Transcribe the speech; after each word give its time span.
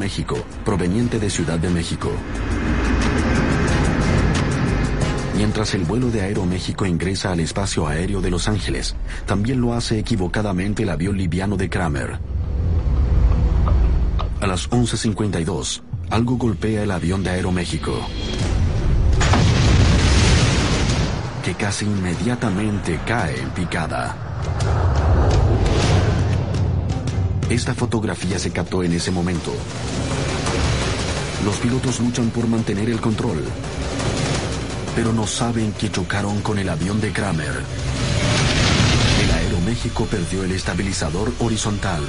México, 0.00 0.36
proveniente 0.64 1.18
de 1.18 1.28
Ciudad 1.28 1.58
de 1.58 1.70
México. 1.70 2.12
Mientras 5.36 5.74
el 5.74 5.82
vuelo 5.82 6.08
de 6.12 6.20
Aeroméxico 6.20 6.86
ingresa 6.86 7.32
al 7.32 7.40
espacio 7.40 7.88
aéreo 7.88 8.20
de 8.20 8.30
Los 8.30 8.46
Ángeles, 8.46 8.94
también 9.26 9.60
lo 9.60 9.74
hace 9.74 9.98
equivocadamente 9.98 10.84
el 10.84 10.90
avión 10.90 11.18
liviano 11.18 11.56
de 11.56 11.68
Kramer. 11.68 12.20
A 14.40 14.46
las 14.46 14.70
11.52, 14.70 15.82
algo 16.10 16.36
golpea 16.36 16.84
el 16.84 16.92
avión 16.92 17.24
de 17.24 17.30
Aeroméxico. 17.30 18.00
Que 21.44 21.54
casi 21.54 21.86
inmediatamente 21.86 23.00
cae 23.04 23.40
en 23.40 23.50
picada. 23.50 25.07
Esta 27.50 27.74
fotografía 27.74 28.38
se 28.38 28.50
captó 28.50 28.82
en 28.82 28.92
ese 28.92 29.10
momento. 29.10 29.54
Los 31.46 31.56
pilotos 31.56 31.98
luchan 31.98 32.28
por 32.28 32.46
mantener 32.46 32.90
el 32.90 33.00
control, 33.00 33.42
pero 34.94 35.14
no 35.14 35.26
saben 35.26 35.72
que 35.72 35.90
chocaron 35.90 36.42
con 36.42 36.58
el 36.58 36.68
avión 36.68 37.00
de 37.00 37.10
Kramer. 37.10 37.62
El 39.22 39.30
Aeroméxico 39.30 40.04
perdió 40.04 40.44
el 40.44 40.52
estabilizador 40.52 41.32
horizontal. 41.38 42.02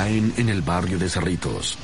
Caen 0.00 0.32
en 0.38 0.48
el 0.48 0.62
barrio 0.62 0.98
de 0.98 1.10
Cerritos. 1.10 1.76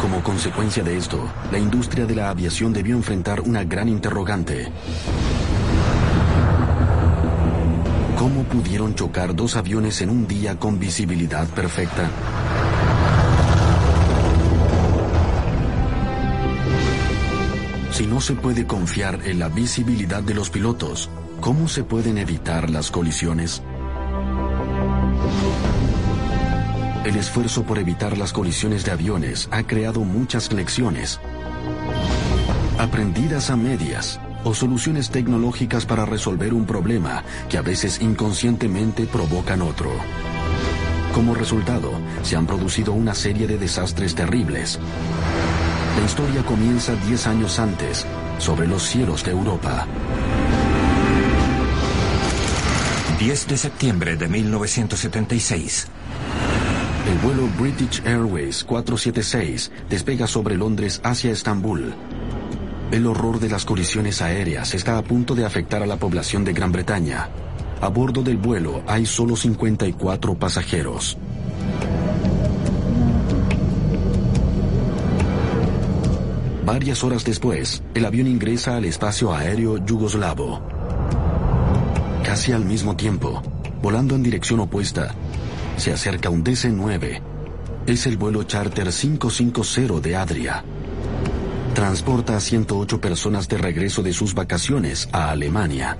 Como 0.00 0.22
consecuencia 0.22 0.84
de 0.84 0.96
esto, 0.96 1.28
la 1.50 1.58
industria 1.58 2.06
de 2.06 2.14
la 2.14 2.30
aviación 2.30 2.72
debió 2.72 2.94
enfrentar 2.94 3.40
una 3.40 3.64
gran 3.64 3.88
interrogante. 3.88 4.70
¿Cómo 8.16 8.44
pudieron 8.44 8.94
chocar 8.94 9.34
dos 9.34 9.56
aviones 9.56 10.00
en 10.00 10.10
un 10.10 10.28
día 10.28 10.56
con 10.56 10.78
visibilidad 10.78 11.48
perfecta? 11.48 12.08
Si 17.90 18.06
no 18.06 18.20
se 18.20 18.34
puede 18.34 18.64
confiar 18.64 19.18
en 19.24 19.40
la 19.40 19.48
visibilidad 19.48 20.22
de 20.22 20.34
los 20.34 20.50
pilotos, 20.50 21.10
¿cómo 21.40 21.68
se 21.68 21.84
pueden 21.84 22.18
evitar 22.18 22.70
las 22.70 22.90
colisiones? 22.90 23.62
El 27.04 27.16
esfuerzo 27.16 27.64
por 27.64 27.78
evitar 27.78 28.16
las 28.16 28.32
colisiones 28.32 28.84
de 28.84 28.92
aviones 28.92 29.48
ha 29.50 29.62
creado 29.64 30.00
muchas 30.00 30.52
lecciones, 30.52 31.20
aprendidas 32.78 33.50
a 33.50 33.56
medias, 33.56 34.20
o 34.44 34.54
soluciones 34.54 35.10
tecnológicas 35.10 35.86
para 35.86 36.04
resolver 36.04 36.52
un 36.54 36.66
problema 36.66 37.24
que 37.48 37.58
a 37.58 37.62
veces 37.62 38.00
inconscientemente 38.00 39.06
provocan 39.06 39.62
otro. 39.62 39.90
Como 41.14 41.34
resultado, 41.34 41.92
se 42.22 42.36
han 42.36 42.46
producido 42.46 42.92
una 42.92 43.14
serie 43.14 43.46
de 43.46 43.56
desastres 43.56 44.14
terribles. 44.14 44.78
La 45.98 46.04
historia 46.04 46.42
comienza 46.44 46.94
10 46.96 47.26
años 47.26 47.58
antes, 47.58 48.04
sobre 48.38 48.66
los 48.66 48.82
cielos 48.82 49.24
de 49.24 49.30
Europa. 49.30 49.86
10 53.24 53.46
de 53.46 53.56
septiembre 53.56 54.16
de 54.16 54.28
1976. 54.28 55.86
El 57.10 57.18
vuelo 57.20 57.48
British 57.58 58.02
Airways 58.04 58.62
476 58.64 59.72
despega 59.88 60.26
sobre 60.26 60.58
Londres 60.58 61.00
hacia 61.02 61.32
Estambul. 61.32 61.94
El 62.90 63.06
horror 63.06 63.40
de 63.40 63.48
las 63.48 63.64
colisiones 63.64 64.20
aéreas 64.20 64.74
está 64.74 64.98
a 64.98 65.02
punto 65.02 65.34
de 65.34 65.46
afectar 65.46 65.82
a 65.82 65.86
la 65.86 65.96
población 65.96 66.44
de 66.44 66.52
Gran 66.52 66.70
Bretaña. 66.70 67.30
A 67.80 67.88
bordo 67.88 68.22
del 68.22 68.36
vuelo 68.36 68.82
hay 68.86 69.06
solo 69.06 69.36
54 69.36 70.34
pasajeros. 70.34 71.16
Varias 76.66 77.02
horas 77.02 77.24
después, 77.24 77.82
el 77.94 78.04
avión 78.04 78.26
ingresa 78.26 78.76
al 78.76 78.84
espacio 78.84 79.32
aéreo 79.32 79.78
yugoslavo. 79.78 80.73
Casi 82.24 82.52
al 82.52 82.64
mismo 82.64 82.96
tiempo, 82.96 83.42
volando 83.82 84.14
en 84.14 84.22
dirección 84.22 84.58
opuesta, 84.58 85.14
se 85.76 85.92
acerca 85.92 86.30
un 86.30 86.42
DC-9. 86.42 87.20
Es 87.86 88.06
el 88.06 88.16
vuelo 88.16 88.42
charter 88.44 88.90
550 88.90 90.00
de 90.00 90.16
Adria. 90.16 90.64
Transporta 91.74 92.36
a 92.36 92.40
108 92.40 93.00
personas 93.00 93.46
de 93.46 93.58
regreso 93.58 94.02
de 94.02 94.14
sus 94.14 94.34
vacaciones 94.34 95.08
a 95.12 95.30
Alemania. 95.30 95.98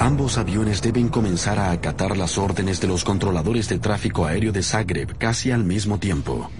Ambos 0.00 0.36
aviones 0.36 0.82
deben 0.82 1.08
comenzar 1.08 1.60
a 1.60 1.70
acatar 1.70 2.16
las 2.16 2.38
órdenes 2.38 2.80
de 2.80 2.88
los 2.88 3.04
controladores 3.04 3.68
de 3.68 3.78
tráfico 3.78 4.26
aéreo 4.26 4.50
de 4.50 4.64
Zagreb 4.64 5.16
casi 5.16 5.52
al 5.52 5.62
mismo 5.62 5.98
tiempo. 5.98 6.50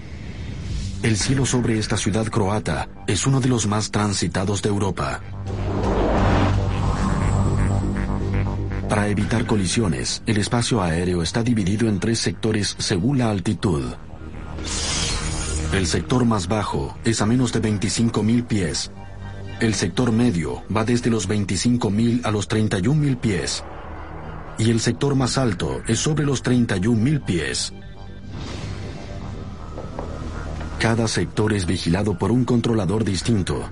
El 1.02 1.16
cielo 1.16 1.44
sobre 1.44 1.80
esta 1.80 1.96
ciudad 1.96 2.26
croata 2.26 2.88
es 3.08 3.26
uno 3.26 3.40
de 3.40 3.48
los 3.48 3.66
más 3.66 3.90
transitados 3.90 4.62
de 4.62 4.68
Europa. 4.68 5.20
Para 8.92 9.08
evitar 9.08 9.46
colisiones, 9.46 10.22
el 10.26 10.36
espacio 10.36 10.82
aéreo 10.82 11.22
está 11.22 11.42
dividido 11.42 11.88
en 11.88 11.98
tres 11.98 12.18
sectores 12.18 12.76
según 12.78 13.16
la 13.16 13.30
altitud. 13.30 13.84
El 15.72 15.86
sector 15.86 16.26
más 16.26 16.46
bajo 16.46 16.94
es 17.02 17.22
a 17.22 17.24
menos 17.24 17.54
de 17.54 17.62
25.000 17.62 18.46
pies. 18.46 18.90
El 19.60 19.72
sector 19.72 20.12
medio 20.12 20.62
va 20.64 20.84
desde 20.84 21.08
los 21.08 21.26
25.000 21.26 22.26
a 22.26 22.30
los 22.30 22.50
31.000 22.50 23.16
pies. 23.16 23.64
Y 24.58 24.70
el 24.70 24.78
sector 24.78 25.14
más 25.14 25.38
alto 25.38 25.80
es 25.88 25.98
sobre 25.98 26.26
los 26.26 26.44
31.000 26.44 27.24
pies. 27.24 27.72
Cada 30.78 31.08
sector 31.08 31.54
es 31.54 31.64
vigilado 31.64 32.18
por 32.18 32.30
un 32.30 32.44
controlador 32.44 33.04
distinto. 33.04 33.70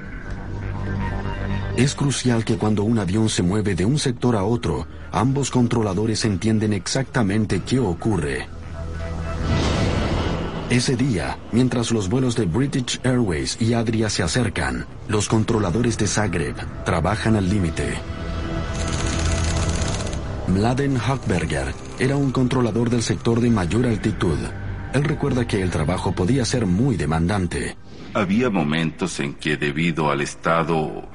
Es 1.81 1.95
crucial 1.95 2.45
que 2.45 2.59
cuando 2.59 2.83
un 2.83 2.99
avión 2.99 3.31
se 3.31 3.43
mueve 3.43 3.75
de 3.75 3.87
un 3.87 3.99
sector 3.99 4.37
a 4.37 4.45
otro, 4.45 4.87
ambos 5.13 5.51
controladores 5.51 6.27
entienden 6.27 6.75
exactamente 6.75 7.63
qué 7.63 7.79
ocurre. 7.79 8.47
Ese 10.69 10.95
día, 10.95 11.39
mientras 11.53 11.91
los 11.91 12.11
vuelos 12.11 12.37
de 12.37 12.45
British 12.45 13.01
Airways 13.03 13.57
y 13.63 13.73
Adria 13.73 14.11
se 14.11 14.23
acercan, 14.23 14.85
los 15.09 15.27
controladores 15.27 15.97
de 15.97 16.07
Zagreb 16.07 16.55
trabajan 16.85 17.35
al 17.35 17.49
límite. 17.49 17.95
Mladen 20.49 20.99
Hackberger 20.99 21.73
era 21.99 22.15
un 22.15 22.31
controlador 22.31 22.91
del 22.91 23.03
sector 23.03 23.41
de 23.41 23.49
mayor 23.49 23.87
altitud. 23.87 24.37
Él 24.93 25.05
recuerda 25.05 25.47
que 25.47 25.63
el 25.63 25.71
trabajo 25.71 26.13
podía 26.13 26.45
ser 26.45 26.67
muy 26.67 26.99
demandante. 26.99 27.75
Había 28.13 28.51
momentos 28.51 29.19
en 29.21 29.33
que 29.33 29.57
debido 29.57 30.11
al 30.11 30.21
estado 30.21 31.09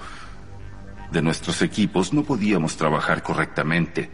de 1.16 1.22
nuestros 1.22 1.62
equipos 1.62 2.14
no 2.14 2.24
podíamos 2.24 2.76
trabajar 2.76 3.24
correctamente. 3.24 4.10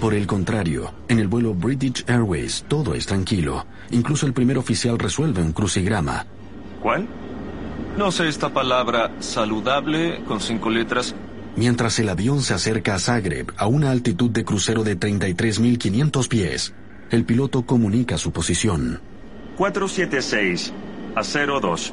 Por 0.00 0.14
el 0.14 0.26
contrario, 0.26 0.94
en 1.06 1.18
el 1.18 1.28
vuelo 1.28 1.54
British 1.54 2.04
Airways 2.08 2.64
todo 2.66 2.94
es 2.94 3.06
tranquilo. 3.06 3.66
Incluso 3.90 4.26
el 4.26 4.32
primer 4.32 4.56
oficial 4.58 4.98
resuelve 4.98 5.42
un 5.42 5.52
crucigrama. 5.52 6.26
¿Cuál? 6.82 7.06
No 7.98 8.10
sé 8.10 8.28
esta 8.28 8.48
palabra 8.48 9.12
saludable 9.20 10.22
con 10.24 10.40
cinco 10.40 10.70
letras. 10.70 11.14
Mientras 11.56 11.98
el 11.98 12.08
avión 12.08 12.40
se 12.42 12.54
acerca 12.54 12.94
a 12.94 12.98
Zagreb 12.98 13.52
a 13.56 13.66
una 13.66 13.90
altitud 13.90 14.30
de 14.30 14.44
crucero 14.44 14.84
de 14.84 14.98
33.500 14.98 16.28
pies, 16.28 16.74
el 17.10 17.24
piloto 17.24 17.66
comunica 17.66 18.16
su 18.16 18.32
posición. 18.32 19.00
476 19.56 20.72
a 21.16 21.22
02. 21.22 21.92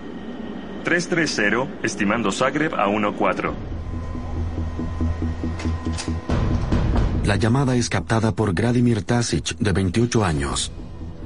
330, 0.84 1.68
estimando 1.84 2.32
Zagreb 2.32 2.76
a 2.76 2.86
14. 2.86 3.75
La 7.26 7.38
llamada 7.38 7.76
es 7.76 7.90
captada 7.90 8.34
por 8.34 8.54
Gradimir 8.54 9.04
Tasic, 9.04 9.58
de 9.58 9.72
28 9.72 10.24
años, 10.24 10.72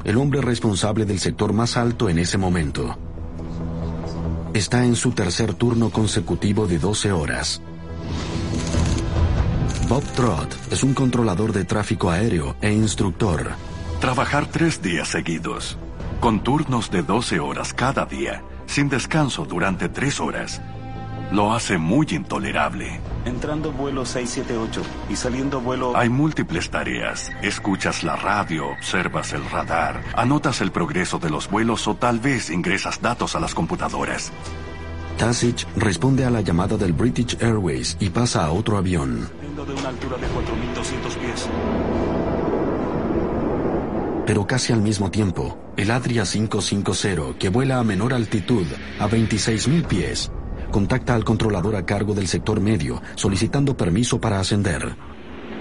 el 0.03 0.17
hombre 0.17 0.41
responsable 0.41 1.05
del 1.05 1.19
sector 1.19 1.51
más 1.51 1.75
alto 1.75 2.07
en 2.07 2.19
ese 2.19 2.37
momento. 2.37 2.97
Está 4.53 4.85
en 4.85 4.95
su 4.95 5.11
tercer 5.11 5.53
turno 5.53 5.89
consecutivo 5.89 6.67
de 6.67 6.79
12 6.79 7.11
horas. 7.11 7.61
Bob 9.89 10.03
Trott 10.15 10.55
es 10.71 10.83
un 10.83 10.93
controlador 10.93 11.51
de 11.51 11.65
tráfico 11.65 12.09
aéreo 12.09 12.55
e 12.61 12.71
instructor. 12.71 13.51
Trabajar 13.99 14.47
tres 14.47 14.81
días 14.81 15.09
seguidos, 15.09 15.77
con 16.19 16.43
turnos 16.43 16.89
de 16.91 17.03
12 17.03 17.39
horas 17.39 17.73
cada 17.73 18.05
día, 18.05 18.41
sin 18.67 18.87
descanso 18.87 19.45
durante 19.45 19.89
tres 19.89 20.19
horas. 20.19 20.61
Lo 21.31 21.53
hace 21.53 21.77
muy 21.77 22.07
intolerable. 22.09 22.99
Entrando 23.23 23.71
vuelo 23.71 24.03
678 24.03 24.81
y 25.09 25.15
saliendo 25.15 25.61
vuelo... 25.61 25.95
Hay 25.95 26.09
múltiples 26.09 26.71
tareas. 26.71 27.29
Escuchas 27.43 28.03
la 28.03 28.15
radio, 28.15 28.67
observas 28.69 29.33
el 29.33 29.47
radar, 29.47 30.01
anotas 30.15 30.61
el 30.61 30.71
progreso 30.71 31.19
de 31.19 31.29
los 31.29 31.47
vuelos 31.49 31.87
o 31.87 31.95
tal 31.95 32.19
vez 32.19 32.49
ingresas 32.49 32.99
datos 33.01 33.35
a 33.35 33.39
las 33.39 33.53
computadoras. 33.53 34.31
Tasich 35.19 35.67
responde 35.75 36.25
a 36.25 36.31
la 36.31 36.41
llamada 36.41 36.77
del 36.77 36.93
British 36.93 37.37
Airways 37.41 37.95
y 37.99 38.09
pasa 38.09 38.45
a 38.45 38.51
otro 38.51 38.77
avión. 38.77 39.29
de 39.55 39.73
una 39.73 39.89
altura 39.89 40.17
de 40.17 40.27
4.200 40.27 41.17
pies. 41.19 41.49
Pero 44.25 44.47
casi 44.47 44.73
al 44.73 44.81
mismo 44.81 45.11
tiempo, 45.11 45.57
el 45.75 45.91
Adria 45.91 46.23
550, 46.23 47.37
que 47.37 47.49
vuela 47.49 47.79
a 47.79 47.83
menor 47.83 48.13
altitud, 48.13 48.65
a 48.99 49.07
26.000 49.07 49.85
pies, 49.87 50.31
contacta 50.71 51.15
al 51.15 51.23
controlador 51.23 51.75
a 51.75 51.85
cargo 51.85 52.13
del 52.13 52.27
sector 52.27 52.59
medio, 52.59 53.01
solicitando 53.15 53.75
permiso 53.75 54.19
para 54.19 54.39
ascender. 54.39 54.95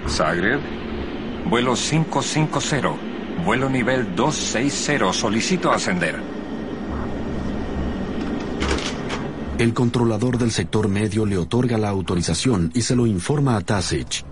Zagreb, 0.08 0.60
vuelo 1.48 1.74
550, 1.74 2.94
vuelo 3.44 3.68
nivel 3.68 4.14
260, 4.14 5.12
solicito 5.12 5.70
ascender. 5.70 6.20
El 9.58 9.74
controlador 9.74 10.38
del 10.38 10.52
sector 10.52 10.86
medio 10.88 11.26
le 11.26 11.36
otorga 11.36 11.76
la 11.78 11.88
autorización 11.88 12.70
y 12.74 12.82
se 12.82 12.94
lo 12.94 13.06
informa 13.06 13.56
a 13.56 13.60
Tasich. 13.60 14.24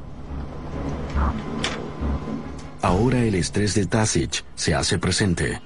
Ahora 2.80 3.18
el 3.24 3.34
estrés 3.34 3.74
de 3.74 3.86
Tasich 3.86 4.44
se 4.54 4.74
hace 4.76 5.00
presente. 5.00 5.60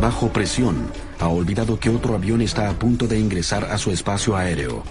Bajo 0.00 0.32
presión, 0.32 0.86
ha 1.24 1.28
olvidado 1.28 1.80
que 1.80 1.88
otro 1.88 2.14
avión 2.14 2.42
está 2.42 2.68
a 2.68 2.74
punto 2.74 3.06
de 3.06 3.18
ingresar 3.18 3.64
a 3.64 3.78
su 3.78 3.90
espacio 3.90 4.36
aéreo. 4.36 4.82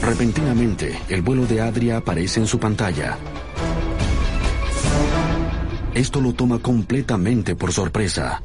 Repentinamente, 0.00 0.98
el 1.10 1.20
vuelo 1.20 1.44
de 1.44 1.60
Adria 1.60 1.98
aparece 1.98 2.40
en 2.40 2.46
su 2.46 2.58
pantalla. 2.58 3.18
Esto 5.92 6.22
lo 6.22 6.32
toma 6.32 6.58
completamente 6.60 7.54
por 7.54 7.70
sorpresa. 7.70 8.42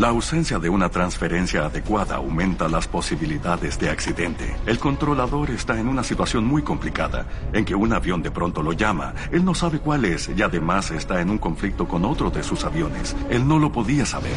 La 0.00 0.08
ausencia 0.08 0.58
de 0.58 0.70
una 0.70 0.88
transferencia 0.88 1.66
adecuada 1.66 2.16
aumenta 2.16 2.70
las 2.70 2.88
posibilidades 2.88 3.78
de 3.78 3.90
accidente. 3.90 4.56
El 4.64 4.78
controlador 4.78 5.50
está 5.50 5.78
en 5.78 5.88
una 5.88 6.02
situación 6.02 6.46
muy 6.46 6.62
complicada, 6.62 7.26
en 7.52 7.66
que 7.66 7.74
un 7.74 7.92
avión 7.92 8.22
de 8.22 8.30
pronto 8.30 8.62
lo 8.62 8.72
llama. 8.72 9.12
Él 9.30 9.44
no 9.44 9.54
sabe 9.54 9.78
cuál 9.78 10.06
es 10.06 10.30
y 10.34 10.40
además 10.40 10.90
está 10.90 11.20
en 11.20 11.28
un 11.28 11.36
conflicto 11.36 11.86
con 11.86 12.06
otro 12.06 12.30
de 12.30 12.42
sus 12.42 12.64
aviones. 12.64 13.14
Él 13.28 13.46
no 13.46 13.58
lo 13.58 13.70
podía 13.70 14.06
saber. 14.06 14.32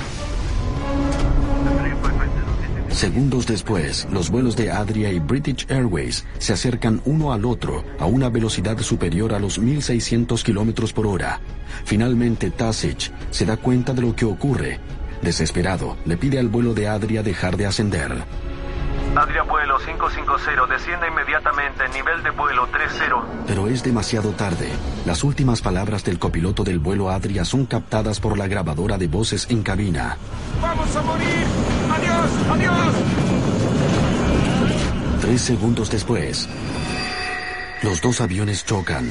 Segundos 2.90 3.48
después, 3.48 4.06
los 4.12 4.30
vuelos 4.30 4.58
de 4.58 4.70
Adria 4.70 5.14
y 5.14 5.20
British 5.20 5.66
Airways 5.70 6.26
se 6.40 6.52
acercan 6.52 7.02
uno 7.06 7.32
al 7.32 7.46
otro 7.46 7.86
a 8.00 8.06
una 8.06 8.28
velocidad 8.28 8.78
superior 8.80 9.34
a 9.34 9.40
los 9.40 9.62
1.600 9.62 10.44
kilómetros 10.44 10.92
por 10.92 11.08
hora. 11.08 11.40
Finalmente, 11.86 12.52
Tasich 12.52 13.14
se 13.32 13.46
da 13.46 13.56
cuenta 13.56 13.94
de 13.94 14.02
lo 14.02 14.14
que 14.14 14.26
ocurre 14.26 14.82
Desesperado, 15.24 15.96
le 16.06 16.18
pide 16.18 16.38
al 16.38 16.50
vuelo 16.50 16.74
de 16.74 16.88
Adria 16.88 17.24
dejar 17.24 17.56
de 17.56 17.66
ascender. 17.66 18.26
Adria 19.16 19.44
vuelo 19.44 19.78
550, 19.78 20.66
desciende 20.68 21.08
inmediatamente, 21.08 21.88
nivel 21.94 22.24
de 22.24 22.32
vuelo 22.32 22.68
30. 22.68 23.46
Pero 23.48 23.68
es 23.68 23.84
demasiado 23.84 24.32
tarde. 24.32 24.68
Las 25.06 25.24
últimas 25.24 25.62
palabras 25.62 26.04
del 26.04 26.20
copiloto 26.20 26.64
del 26.64 26.80
vuelo 26.80 27.10
Adria 27.10 27.46
son 27.46 27.66
captadas 27.66 28.20
por 28.20 28.38
la 28.38 28.48
grabadora 28.48 28.98
de 28.98 29.08
voces 29.08 29.48
en 29.50 29.64
cabina. 29.64 30.18
¡Vamos 30.62 30.96
a 30.96 31.02
morir! 31.04 31.46
¡Adiós! 31.96 32.30
¡Adiós! 32.52 32.96
Tres 35.22 35.42
segundos 35.42 35.90
después, 35.90 36.50
los 37.82 38.02
dos 38.02 38.20
aviones 38.20 38.66
chocan. 38.66 39.10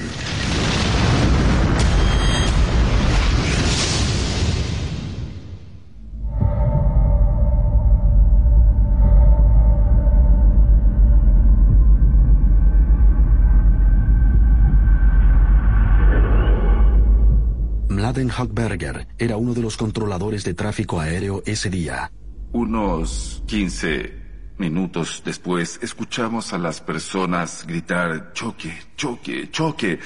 Mladen 18.13 18.31
Hochberger 18.31 19.09
era 19.17 19.39
uno 19.39 19.55
de 19.55 19.63
los 19.63 19.79
controladores 19.79 20.45
de 20.45 20.53
tráfico 20.53 21.01
aéreo 21.01 21.43
ese 21.47 21.71
día. 21.71 22.13
Unos 22.53 23.43
15 23.47 24.13
minutos 24.59 25.23
después 25.25 25.81
escuchamos 25.81 26.53
a 26.53 26.59
las 26.59 26.83
personas 26.83 27.67
gritar 27.67 28.35
choque, 28.35 28.77
choque, 28.99 29.51
choque. 29.51 29.99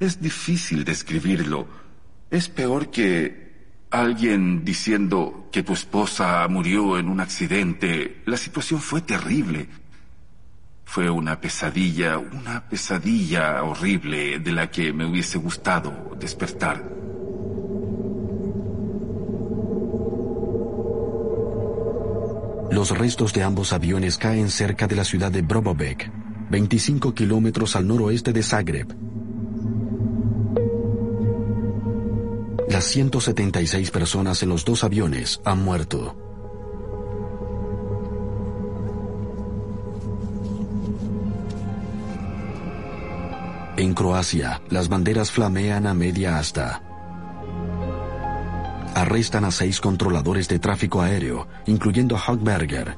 Es 0.00 0.20
difícil 0.20 0.82
describirlo. 0.82 1.68
Es 2.32 2.48
peor 2.48 2.90
que 2.90 3.86
alguien 3.90 4.64
diciendo 4.64 5.48
que 5.52 5.62
tu 5.62 5.74
esposa 5.74 6.44
murió 6.48 6.98
en 6.98 7.08
un 7.08 7.20
accidente. 7.20 8.22
La 8.26 8.38
situación 8.38 8.80
fue 8.80 9.02
terrible. 9.02 9.68
Fue 10.84 11.08
una 11.08 11.40
pesadilla, 11.40 12.18
una 12.18 12.68
pesadilla 12.68 13.62
horrible 13.62 14.40
de 14.40 14.50
la 14.50 14.68
que 14.68 14.92
me 14.92 15.06
hubiese 15.06 15.38
gustado 15.38 16.16
despertar. 16.18 17.01
Los 22.72 22.88
restos 22.96 23.34
de 23.34 23.42
ambos 23.42 23.74
aviones 23.74 24.16
caen 24.16 24.48
cerca 24.48 24.86
de 24.86 24.96
la 24.96 25.04
ciudad 25.04 25.30
de 25.30 25.42
Brobovec, 25.42 26.10
25 26.48 27.12
kilómetros 27.12 27.76
al 27.76 27.86
noroeste 27.86 28.32
de 28.32 28.42
Zagreb. 28.42 28.96
Las 32.70 32.84
176 32.84 33.90
personas 33.90 34.42
en 34.42 34.48
los 34.48 34.64
dos 34.64 34.84
aviones 34.84 35.38
han 35.44 35.62
muerto. 35.62 36.16
En 43.76 43.92
Croacia, 43.92 44.62
las 44.70 44.88
banderas 44.88 45.30
flamean 45.30 45.86
a 45.86 45.92
media 45.92 46.38
asta 46.38 46.82
arrestan 48.94 49.44
a 49.44 49.50
seis 49.50 49.80
controladores 49.80 50.48
de 50.48 50.58
tráfico 50.58 51.02
aéreo, 51.02 51.48
incluyendo 51.66 52.16
a 52.16 52.22
Hogberger. 52.26 52.96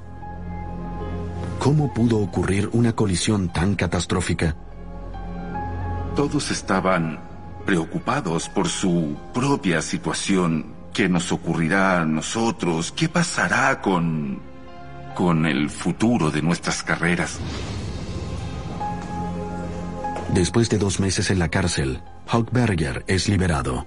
¿Cómo 1.58 1.92
pudo 1.94 2.18
ocurrir 2.18 2.68
una 2.72 2.92
colisión 2.92 3.48
tan 3.48 3.74
catastrófica? 3.74 4.56
Todos 6.14 6.50
estaban 6.50 7.20
preocupados 7.64 8.48
por 8.48 8.68
su 8.68 9.16
propia 9.32 9.80
situación. 9.80 10.74
¿Qué 10.92 11.08
nos 11.08 11.32
ocurrirá 11.32 12.00
a 12.00 12.04
nosotros? 12.04 12.92
¿Qué 12.92 13.08
pasará 13.08 13.80
con... 13.80 14.40
con 15.14 15.46
el 15.46 15.70
futuro 15.70 16.30
de 16.30 16.42
nuestras 16.42 16.82
carreras? 16.82 17.40
Después 20.32 20.68
de 20.68 20.78
dos 20.78 21.00
meses 21.00 21.30
en 21.30 21.38
la 21.38 21.48
cárcel, 21.48 22.02
Hogberger 22.30 23.04
es 23.06 23.28
liberado. 23.28 23.86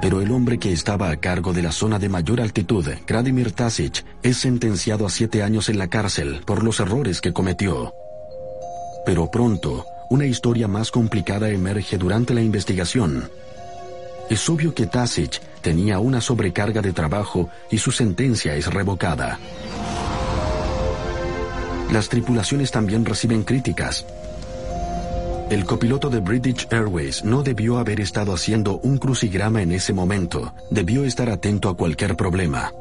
Pero 0.00 0.22
el 0.22 0.30
hombre 0.32 0.58
que 0.58 0.72
estaba 0.72 1.10
a 1.10 1.16
cargo 1.16 1.52
de 1.52 1.62
la 1.62 1.72
zona 1.72 1.98
de 1.98 2.08
mayor 2.08 2.40
altitud, 2.40 2.88
Kradimir 3.04 3.52
Tasic, 3.52 4.04
es 4.22 4.38
sentenciado 4.38 5.06
a 5.06 5.10
siete 5.10 5.42
años 5.42 5.68
en 5.68 5.78
la 5.78 5.88
cárcel 5.88 6.40
por 6.46 6.64
los 6.64 6.80
errores 6.80 7.20
que 7.20 7.32
cometió. 7.32 7.94
Pero 9.04 9.30
pronto, 9.30 9.84
una 10.08 10.26
historia 10.26 10.68
más 10.68 10.90
complicada 10.90 11.50
emerge 11.50 11.98
durante 11.98 12.32
la 12.32 12.40
investigación. 12.40 13.30
Es 14.30 14.48
obvio 14.48 14.74
que 14.74 14.86
Tasic 14.86 15.40
tenía 15.60 15.98
una 15.98 16.20
sobrecarga 16.20 16.80
de 16.80 16.92
trabajo 16.92 17.50
y 17.70 17.78
su 17.78 17.92
sentencia 17.92 18.54
es 18.54 18.66
revocada. 18.72 19.38
Las 21.92 22.08
tripulaciones 22.08 22.70
también 22.70 23.04
reciben 23.04 23.42
críticas, 23.42 24.06
el 25.50 25.64
copiloto 25.64 26.08
de 26.08 26.20
British 26.20 26.68
Airways 26.70 27.24
no 27.24 27.42
debió 27.42 27.78
haber 27.78 28.00
estado 28.00 28.32
haciendo 28.32 28.78
un 28.78 28.98
crucigrama 28.98 29.62
en 29.62 29.72
ese 29.72 29.92
momento. 29.92 30.54
Debió 30.70 31.04
estar 31.04 31.28
atento 31.28 31.68
a 31.68 31.76
cualquier 31.76 32.16
problema. 32.16 32.72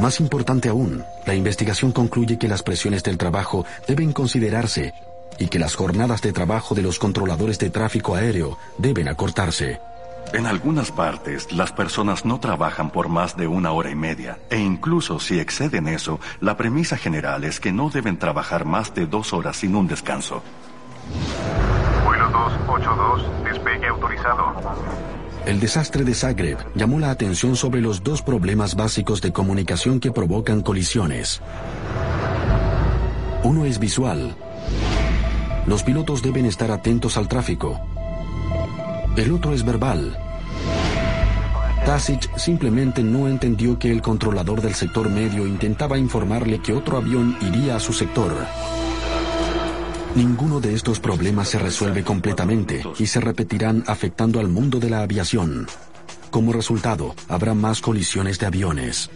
Más 0.00 0.20
importante 0.20 0.68
aún, 0.68 1.04
la 1.26 1.34
investigación 1.34 1.90
concluye 1.92 2.38
que 2.38 2.48
las 2.48 2.62
presiones 2.62 3.02
del 3.02 3.18
trabajo 3.18 3.64
deben 3.86 4.12
considerarse 4.12 4.94
y 5.38 5.48
que 5.48 5.58
las 5.58 5.74
jornadas 5.74 6.22
de 6.22 6.32
trabajo 6.32 6.74
de 6.74 6.82
los 6.82 7.00
controladores 7.00 7.58
de 7.58 7.70
tráfico 7.70 8.14
aéreo 8.14 8.58
deben 8.78 9.08
acortarse. 9.08 9.80
En 10.32 10.46
algunas 10.46 10.90
partes, 10.90 11.52
las 11.52 11.72
personas 11.72 12.24
no 12.24 12.40
trabajan 12.40 12.90
por 12.90 13.08
más 13.08 13.36
de 13.36 13.46
una 13.46 13.72
hora 13.72 13.90
y 13.90 13.94
media, 13.94 14.38
e 14.48 14.58
incluso 14.58 15.20
si 15.20 15.38
exceden 15.38 15.88
eso, 15.88 16.20
la 16.40 16.56
premisa 16.56 16.96
general 16.96 17.44
es 17.44 17.60
que 17.60 17.70
no 17.70 17.90
deben 17.90 18.18
trabajar 18.18 18.64
más 18.64 18.94
de 18.94 19.06
dos 19.06 19.34
horas 19.34 19.58
sin 19.58 19.76
un 19.76 19.88
descanso. 19.88 20.42
Vuelo 22.06 22.30
282, 22.30 23.44
despegue 23.44 23.88
autorizado. 23.88 24.54
El 25.44 25.60
desastre 25.60 26.04
de 26.04 26.14
Zagreb 26.14 26.58
llamó 26.74 26.98
la 26.98 27.10
atención 27.10 27.56
sobre 27.56 27.80
los 27.80 28.02
dos 28.02 28.22
problemas 28.22 28.76
básicos 28.76 29.20
de 29.20 29.32
comunicación 29.32 30.00
que 30.00 30.12
provocan 30.12 30.62
colisiones. 30.62 31.42
Uno 33.42 33.64
es 33.64 33.80
visual. 33.80 34.36
Los 35.66 35.82
pilotos 35.82 36.22
deben 36.22 36.46
estar 36.46 36.70
atentos 36.70 37.16
al 37.16 37.28
tráfico. 37.28 37.80
El 39.16 39.30
otro 39.32 39.52
es 39.52 39.64
verbal. 39.64 40.16
Tasic 41.84 42.34
simplemente 42.38 43.02
no 43.02 43.28
entendió 43.28 43.78
que 43.78 43.90
el 43.90 44.00
controlador 44.00 44.62
del 44.62 44.74
sector 44.74 45.10
medio 45.10 45.46
intentaba 45.46 45.98
informarle 45.98 46.60
que 46.60 46.72
otro 46.72 46.96
avión 46.96 47.36
iría 47.42 47.76
a 47.76 47.80
su 47.80 47.92
sector. 47.92 48.32
Ninguno 50.14 50.60
de 50.60 50.74
estos 50.74 51.00
problemas 51.00 51.48
se 51.48 51.58
resuelve 51.58 52.04
completamente 52.04 52.82
y 52.98 53.06
se 53.06 53.20
repetirán 53.20 53.84
afectando 53.86 54.40
al 54.40 54.48
mundo 54.48 54.78
de 54.78 54.90
la 54.90 55.02
aviación. 55.02 55.66
Como 56.30 56.52
resultado, 56.52 57.14
habrá 57.28 57.52
más 57.52 57.80
colisiones 57.80 58.38
de 58.38 58.46
aviones. 58.46 59.10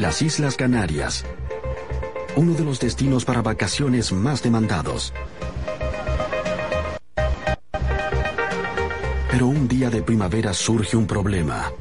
Las 0.00 0.20
Islas 0.20 0.56
Canarias. 0.56 1.24
Uno 2.38 2.54
de 2.54 2.62
los 2.62 2.78
destinos 2.78 3.24
para 3.24 3.42
vacaciones 3.42 4.12
más 4.12 4.44
demandados. 4.44 5.12
Pero 9.32 9.48
un 9.48 9.66
día 9.66 9.90
de 9.90 10.02
primavera 10.02 10.54
surge 10.54 10.96
un 10.96 11.08
problema. 11.08 11.72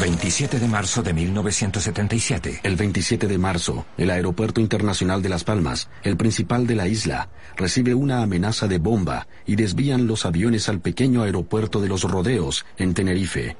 27 0.00 0.58
de 0.58 0.66
marzo 0.66 1.04
de 1.04 1.12
1977. 1.12 2.58
El 2.64 2.74
27 2.74 3.28
de 3.28 3.38
marzo, 3.38 3.86
el 3.98 4.10
Aeropuerto 4.10 4.60
Internacional 4.60 5.22
de 5.22 5.28
Las 5.28 5.44
Palmas, 5.44 5.88
el 6.02 6.16
principal 6.16 6.66
de 6.66 6.74
la 6.74 6.88
isla, 6.88 7.28
recibe 7.54 7.94
una 7.94 8.20
amenaza 8.20 8.66
de 8.66 8.78
bomba 8.78 9.28
y 9.46 9.54
desvían 9.54 10.08
los 10.08 10.26
aviones 10.26 10.68
al 10.68 10.80
pequeño 10.80 11.22
aeropuerto 11.22 11.80
de 11.80 11.86
los 11.86 12.02
Rodeos, 12.02 12.66
en 12.78 12.94
Tenerife. 12.94 13.56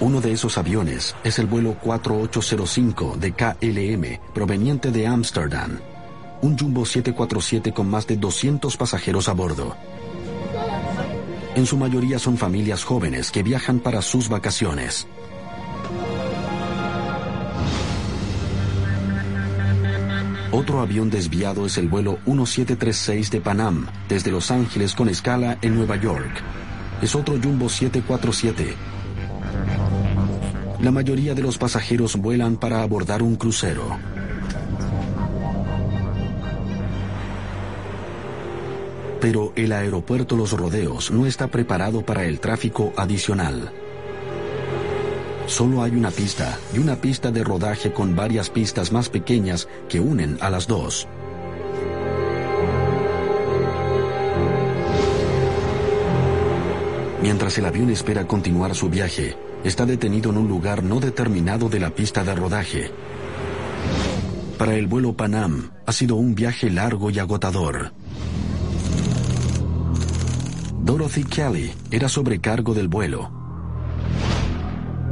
Uno 0.00 0.20
de 0.20 0.30
esos 0.30 0.58
aviones 0.58 1.16
es 1.24 1.40
el 1.40 1.46
vuelo 1.46 1.74
4805 1.74 3.16
de 3.18 3.32
KLM, 3.32 4.32
proveniente 4.32 4.92
de 4.92 5.08
Ámsterdam. 5.08 5.80
Un 6.40 6.56
Jumbo 6.56 6.86
747 6.86 7.72
con 7.72 7.90
más 7.90 8.06
de 8.06 8.16
200 8.16 8.76
pasajeros 8.76 9.28
a 9.28 9.32
bordo. 9.32 9.74
En 11.56 11.66
su 11.66 11.76
mayoría 11.76 12.20
son 12.20 12.36
familias 12.36 12.84
jóvenes 12.84 13.32
que 13.32 13.42
viajan 13.42 13.80
para 13.80 14.00
sus 14.00 14.28
vacaciones. 14.28 15.08
Otro 20.52 20.80
avión 20.80 21.10
desviado 21.10 21.66
es 21.66 21.76
el 21.76 21.88
vuelo 21.88 22.20
1736 22.24 23.32
de 23.32 23.40
Panam, 23.40 23.88
desde 24.08 24.30
Los 24.30 24.52
Ángeles 24.52 24.94
con 24.94 25.08
escala 25.08 25.58
en 25.60 25.74
Nueva 25.74 25.96
York. 25.96 26.40
Es 27.02 27.16
otro 27.16 27.34
Jumbo 27.42 27.68
747. 27.68 28.97
La 30.80 30.92
mayoría 30.92 31.34
de 31.34 31.42
los 31.42 31.58
pasajeros 31.58 32.16
vuelan 32.16 32.56
para 32.56 32.82
abordar 32.82 33.22
un 33.22 33.36
crucero. 33.36 33.98
Pero 39.20 39.52
el 39.56 39.72
aeropuerto 39.72 40.36
Los 40.36 40.52
Rodeos 40.52 41.10
no 41.10 41.26
está 41.26 41.48
preparado 41.48 42.02
para 42.02 42.24
el 42.24 42.38
tráfico 42.38 42.92
adicional. 42.96 43.72
Solo 45.46 45.82
hay 45.82 45.92
una 45.92 46.10
pista 46.10 46.58
y 46.72 46.78
una 46.78 46.96
pista 47.00 47.32
de 47.32 47.42
rodaje 47.42 47.92
con 47.92 48.14
varias 48.14 48.50
pistas 48.50 48.92
más 48.92 49.08
pequeñas 49.08 49.66
que 49.88 49.98
unen 49.98 50.38
a 50.40 50.50
las 50.50 50.68
dos. 50.68 51.08
Mientras 57.22 57.58
el 57.58 57.66
avión 57.66 57.90
espera 57.90 58.26
continuar 58.26 58.74
su 58.74 58.88
viaje, 58.88 59.36
está 59.64 59.84
detenido 59.84 60.30
en 60.30 60.38
un 60.38 60.48
lugar 60.48 60.84
no 60.84 61.00
determinado 61.00 61.68
de 61.68 61.80
la 61.80 61.90
pista 61.90 62.22
de 62.22 62.34
rodaje. 62.34 62.90
Para 64.56 64.74
el 64.74 64.86
vuelo 64.86 65.16
Panam 65.16 65.70
ha 65.86 65.92
sido 65.92 66.16
un 66.16 66.34
viaje 66.34 66.70
largo 66.70 67.10
y 67.10 67.18
agotador. 67.18 67.92
Dorothy 70.80 71.24
Kelly 71.24 71.72
era 71.90 72.08
sobrecargo 72.08 72.72
del 72.72 72.88
vuelo. 72.88 73.30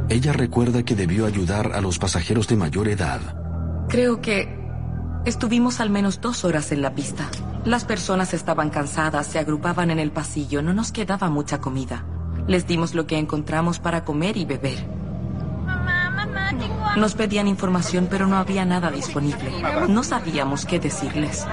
Ella 0.09 0.31
recuerda 0.31 0.83
que 0.83 0.95
debió 0.95 1.25
ayudar 1.25 1.73
a 1.73 1.81
los 1.81 1.99
pasajeros 1.99 2.47
de 2.47 2.55
mayor 2.55 2.87
edad. 2.87 3.19
Creo 3.89 4.21
que 4.21 4.47
estuvimos 5.25 5.81
al 5.81 5.89
menos 5.89 6.21
dos 6.21 6.45
horas 6.45 6.71
en 6.71 6.81
la 6.81 6.95
pista. 6.95 7.29
Las 7.67 7.83
personas 7.83 8.33
estaban 8.33 8.69
cansadas, 8.69 9.27
se 9.27 9.39
agrupaban 9.39 9.91
en 9.91 9.99
el 9.99 10.09
pasillo, 10.09 10.61
no 10.61 10.73
nos 10.73 10.93
quedaba 10.93 11.29
mucha 11.29 11.59
comida. 11.59 12.05
Les 12.47 12.65
dimos 12.65 12.95
lo 12.95 13.05
que 13.05 13.17
encontramos 13.17 13.79
para 13.79 14.05
comer 14.05 14.37
y 14.37 14.45
beber. 14.45 14.87
Nos 16.95 17.13
pedían 17.15 17.45
información, 17.45 18.07
pero 18.09 18.25
no 18.25 18.37
había 18.37 18.63
nada 18.63 18.89
disponible. 18.89 19.51
No 19.89 20.01
sabíamos 20.03 20.63
qué 20.63 20.79
decirles. 20.79 21.45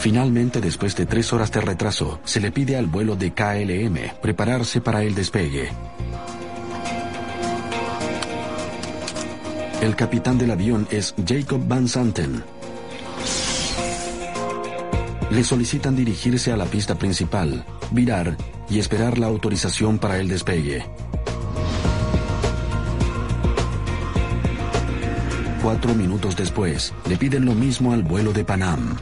Finalmente, 0.00 0.60
después 0.60 0.96
de 0.96 1.06
tres 1.06 1.32
horas 1.32 1.52
de 1.52 1.60
retraso, 1.60 2.18
se 2.24 2.40
le 2.40 2.50
pide 2.50 2.76
al 2.76 2.86
vuelo 2.86 3.14
de 3.14 3.32
KLM 3.32 4.20
prepararse 4.20 4.80
para 4.80 5.04
el 5.04 5.14
despegue. 5.14 5.70
El 9.84 9.96
capitán 9.96 10.38
del 10.38 10.50
avión 10.50 10.88
es 10.90 11.14
Jacob 11.28 11.60
Van 11.68 11.86
Santen. 11.86 12.42
Le 15.30 15.44
solicitan 15.44 15.94
dirigirse 15.94 16.50
a 16.52 16.56
la 16.56 16.64
pista 16.64 16.94
principal, 16.94 17.66
virar 17.90 18.34
y 18.70 18.78
esperar 18.78 19.18
la 19.18 19.26
autorización 19.26 19.98
para 19.98 20.18
el 20.18 20.28
despegue. 20.28 20.86
Cuatro 25.62 25.94
minutos 25.94 26.34
después, 26.34 26.94
le 27.06 27.18
piden 27.18 27.44
lo 27.44 27.52
mismo 27.52 27.92
al 27.92 28.04
vuelo 28.04 28.32
de 28.32 28.42
Panam. 28.42 28.96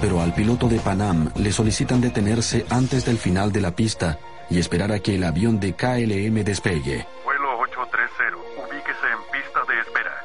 Pero 0.00 0.20
al 0.20 0.32
piloto 0.32 0.68
de 0.68 0.78
Panam 0.78 1.32
le 1.34 1.50
solicitan 1.50 2.00
detenerse 2.00 2.64
antes 2.70 3.04
del 3.04 3.18
final 3.18 3.50
de 3.50 3.60
la 3.60 3.74
pista 3.74 4.20
y 4.50 4.58
esperar 4.58 4.92
a 4.92 4.98
que 4.98 5.14
el 5.14 5.24
avión 5.24 5.60
de 5.60 5.74
KLM 5.74 6.44
despegue. 6.44 7.06
Vuelo 7.24 7.58
830, 7.60 8.36
ubíquese 8.58 9.06
en 9.06 9.22
pista 9.32 9.60
de 9.68 9.80
espera. 9.80 10.20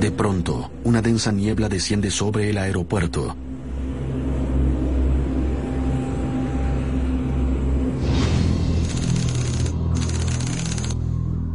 De 0.00 0.10
pronto, 0.12 0.70
una 0.84 1.00
densa 1.00 1.32
niebla 1.32 1.68
desciende 1.68 2.10
sobre 2.10 2.50
el 2.50 2.58
aeropuerto. 2.58 3.34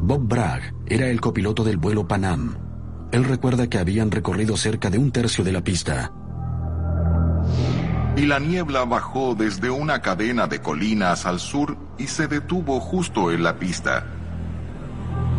Bob 0.02 0.28
Bragg 0.28 0.74
era 0.88 1.08
el 1.08 1.22
copiloto 1.22 1.64
del 1.64 1.78
vuelo 1.78 2.06
Panam. 2.06 2.71
Él 3.12 3.26
recuerda 3.26 3.68
que 3.68 3.78
habían 3.78 4.10
recorrido 4.10 4.56
cerca 4.56 4.90
de 4.90 4.98
un 4.98 5.12
tercio 5.12 5.44
de 5.44 5.52
la 5.52 5.62
pista. 5.62 6.12
Y 8.16 8.26
la 8.26 8.40
niebla 8.40 8.86
bajó 8.86 9.36
desde 9.36 9.70
una 9.70 10.02
cadena 10.02 10.48
de 10.48 10.62
colinas 10.62 11.26
al 11.26 11.40
sur 11.40 11.78
y 11.98 12.08
se 12.08 12.28
detuvo 12.28 12.80
justo 12.80 13.32
en 13.32 13.44
la 13.44 13.58
pista. 13.58 14.06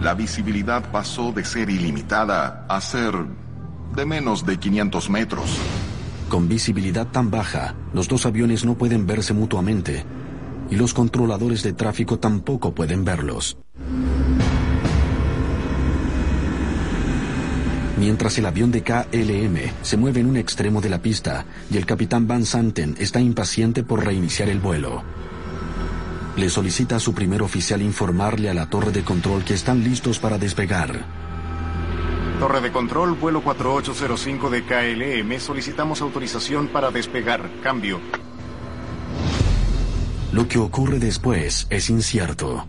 La 0.02 0.14
visibilidad 0.14 0.90
pasó 0.90 1.32
de 1.32 1.44
ser 1.44 1.70
ilimitada 1.70 2.66
a 2.68 2.80
ser 2.80 3.14
de 3.94 4.06
menos 4.06 4.44
de 4.44 4.58
500 4.58 5.10
metros. 5.10 5.58
Con 6.28 6.48
visibilidad 6.48 7.06
tan 7.06 7.30
baja, 7.30 7.74
los 7.92 8.08
dos 8.08 8.26
aviones 8.26 8.64
no 8.64 8.74
pueden 8.74 9.06
verse 9.06 9.34
mutuamente 9.34 10.04
y 10.70 10.76
los 10.76 10.94
controladores 10.94 11.62
de 11.62 11.74
tráfico 11.74 12.18
tampoco 12.18 12.74
pueden 12.74 13.04
verlos. 13.04 13.58
Mientras 18.02 18.36
el 18.36 18.46
avión 18.46 18.72
de 18.72 18.82
KLM 18.82 19.58
se 19.82 19.96
mueve 19.96 20.18
en 20.18 20.26
un 20.26 20.36
extremo 20.36 20.80
de 20.80 20.90
la 20.90 21.00
pista 21.00 21.44
y 21.70 21.76
el 21.76 21.86
capitán 21.86 22.26
Van 22.26 22.44
Santen 22.44 22.96
está 22.98 23.20
impaciente 23.20 23.84
por 23.84 24.04
reiniciar 24.04 24.48
el 24.48 24.58
vuelo. 24.58 25.04
Le 26.34 26.50
solicita 26.50 26.96
a 26.96 26.98
su 26.98 27.14
primer 27.14 27.42
oficial 27.42 27.80
informarle 27.80 28.50
a 28.50 28.54
la 28.54 28.68
torre 28.68 28.90
de 28.90 29.04
control 29.04 29.44
que 29.44 29.54
están 29.54 29.84
listos 29.84 30.18
para 30.18 30.36
despegar. 30.36 31.06
Torre 32.40 32.60
de 32.60 32.72
control, 32.72 33.14
vuelo 33.14 33.40
4805 33.40 34.50
de 34.50 34.64
KLM. 34.64 35.38
Solicitamos 35.38 36.00
autorización 36.00 36.66
para 36.66 36.90
despegar. 36.90 37.48
Cambio. 37.62 38.00
Lo 40.32 40.48
que 40.48 40.58
ocurre 40.58 40.98
después 40.98 41.68
es 41.70 41.88
incierto. 41.88 42.66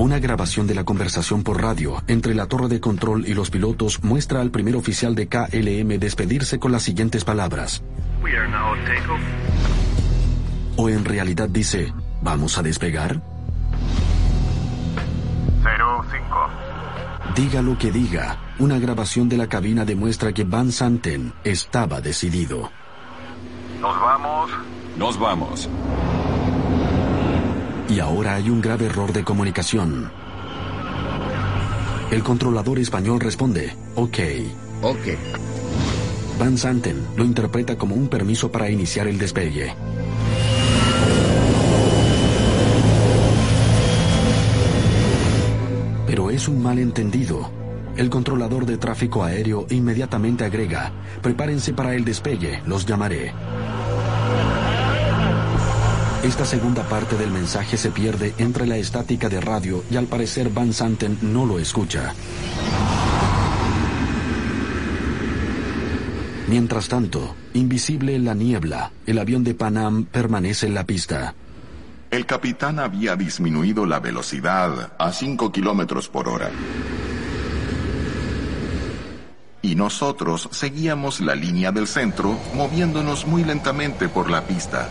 Una 0.00 0.18
grabación 0.18 0.66
de 0.66 0.74
la 0.74 0.84
conversación 0.84 1.42
por 1.42 1.60
radio 1.60 2.02
entre 2.06 2.34
la 2.34 2.46
torre 2.46 2.68
de 2.68 2.80
control 2.80 3.26
y 3.26 3.34
los 3.34 3.50
pilotos 3.50 4.02
muestra 4.02 4.40
al 4.40 4.50
primer 4.50 4.74
oficial 4.74 5.14
de 5.14 5.28
KLM 5.28 5.98
despedirse 5.98 6.58
con 6.58 6.72
las 6.72 6.84
siguientes 6.84 7.22
palabras. 7.22 7.82
O 10.76 10.88
en 10.88 11.04
realidad 11.04 11.50
dice, 11.50 11.92
¿vamos 12.22 12.56
a 12.56 12.62
despegar? 12.62 13.20
05. 15.62 16.48
Diga 17.36 17.60
lo 17.60 17.76
que 17.76 17.92
diga, 17.92 18.38
una 18.58 18.78
grabación 18.78 19.28
de 19.28 19.36
la 19.36 19.48
cabina 19.48 19.84
demuestra 19.84 20.32
que 20.32 20.44
Van 20.44 20.72
Santen 20.72 21.34
estaba 21.44 22.00
decidido. 22.00 22.70
Nos 23.82 24.00
vamos. 24.00 24.50
Nos 24.96 25.20
vamos. 25.20 25.68
Y 27.90 27.98
ahora 27.98 28.36
hay 28.36 28.48
un 28.48 28.60
grave 28.60 28.86
error 28.86 29.12
de 29.12 29.24
comunicación. 29.24 30.12
El 32.12 32.22
controlador 32.22 32.78
español 32.78 33.18
responde, 33.18 33.74
ok. 33.96 34.18
Ok. 34.82 34.96
Van 36.38 36.56
Santen 36.56 37.04
lo 37.16 37.24
interpreta 37.24 37.76
como 37.76 37.96
un 37.96 38.06
permiso 38.06 38.52
para 38.52 38.70
iniciar 38.70 39.08
el 39.08 39.18
despegue. 39.18 39.74
Pero 46.06 46.30
es 46.30 46.46
un 46.46 46.62
malentendido. 46.62 47.50
El 47.96 48.08
controlador 48.08 48.66
de 48.66 48.78
tráfico 48.78 49.24
aéreo 49.24 49.66
inmediatamente 49.68 50.44
agrega, 50.44 50.92
prepárense 51.22 51.72
para 51.72 51.96
el 51.96 52.04
despegue, 52.04 52.62
los 52.66 52.86
llamaré. 52.86 53.32
Esta 56.22 56.44
segunda 56.44 56.82
parte 56.82 57.16
del 57.16 57.30
mensaje 57.30 57.78
se 57.78 57.90
pierde 57.90 58.34
entre 58.36 58.66
la 58.66 58.76
estática 58.76 59.30
de 59.30 59.40
radio 59.40 59.82
y 59.90 59.96
al 59.96 60.04
parecer 60.04 60.50
Van 60.50 60.74
Santen 60.74 61.16
no 61.22 61.46
lo 61.46 61.58
escucha. 61.58 62.12
Mientras 66.46 66.88
tanto, 66.88 67.34
invisible 67.54 68.14
en 68.16 68.26
la 68.26 68.34
niebla, 68.34 68.92
el 69.06 69.18
avión 69.18 69.44
de 69.44 69.54
Panam 69.54 70.04
permanece 70.04 70.66
en 70.66 70.74
la 70.74 70.84
pista. 70.84 71.34
El 72.10 72.26
capitán 72.26 72.80
había 72.80 73.16
disminuido 73.16 73.86
la 73.86 73.98
velocidad 73.98 74.92
a 74.98 75.12
5 75.12 75.50
kilómetros 75.52 76.10
por 76.10 76.28
hora. 76.28 76.50
Y 79.62 79.74
nosotros 79.74 80.50
seguíamos 80.52 81.20
la 81.20 81.34
línea 81.34 81.72
del 81.72 81.86
centro, 81.86 82.38
moviéndonos 82.54 83.26
muy 83.26 83.42
lentamente 83.42 84.10
por 84.10 84.28
la 84.28 84.42
pista. 84.42 84.90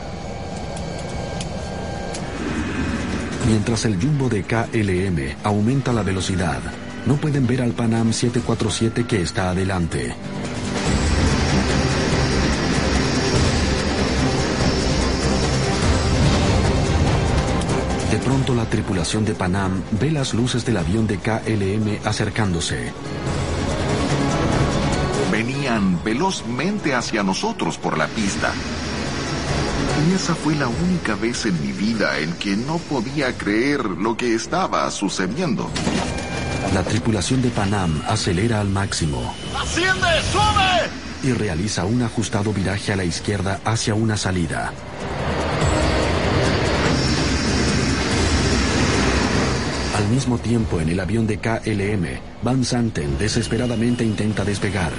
Mientras 3.50 3.84
el 3.86 4.00
jumbo 4.00 4.30
de 4.30 4.44
KLM 4.44 5.38
aumenta 5.44 5.92
la 5.92 6.04
velocidad, 6.04 6.60
no 7.08 7.16
pueden 7.16 7.48
ver 7.48 7.64
al 7.64 7.72
Panam 7.72 8.14
747 8.14 9.08
que 9.08 9.24
está 9.24 9.50
adelante. 9.50 10.16
De 18.12 18.18
pronto 18.20 18.54
la 18.54 18.66
tripulación 18.66 19.26
de 19.26 19.34
Panam 19.34 19.82
ve 20.00 20.12
las 20.12 20.36
luces 20.36 20.64
del 20.64 20.78
avión 20.78 21.08
de 21.08 21.18
KLM 21.18 22.06
acercándose. 22.06 22.94
Venían 25.32 26.04
velozmente 26.04 26.94
hacia 26.94 27.24
nosotros 27.24 27.80
por 27.80 27.98
la 27.98 28.06
pista. 28.06 28.54
Y 30.10 30.14
esa 30.14 30.34
fue 30.34 30.56
la 30.56 30.68
única 30.68 31.14
vez 31.14 31.46
en 31.46 31.62
mi 31.62 31.72
vida 31.72 32.18
en 32.18 32.34
que 32.34 32.56
no 32.56 32.80
podía 32.80 33.38
creer 33.38 33.86
lo 33.86 34.18
que 34.18 34.34
estaba 34.34 34.90
sucediendo. 34.90 35.70
La 36.74 36.84
tripulación 36.84 37.44
de 37.44 37.50
Panam 37.50 38.02
acelera 38.08 38.60
al 38.60 38.70
máximo 38.70 39.36
¡Asciende! 39.56 40.08
¡Sube! 40.32 40.90
y 41.22 41.34
realiza 41.34 41.86
un 41.86 42.02
ajustado 42.02 42.54
viraje 42.54 42.94
a 42.94 42.96
la 42.96 43.04
izquierda 43.04 43.60
hacia 43.66 43.94
una 43.94 44.18
salida. 44.18 44.72
Al 49.96 50.08
mismo 50.08 50.40
tiempo, 50.40 50.80
en 50.80 50.90
el 50.90 51.00
avión 51.02 51.28
de 51.28 51.38
KLM, 51.38 52.20
Van 52.42 52.64
Santen 52.64 53.18
desesperadamente 53.20 54.04
intenta 54.04 54.44
despegar. 54.44 54.94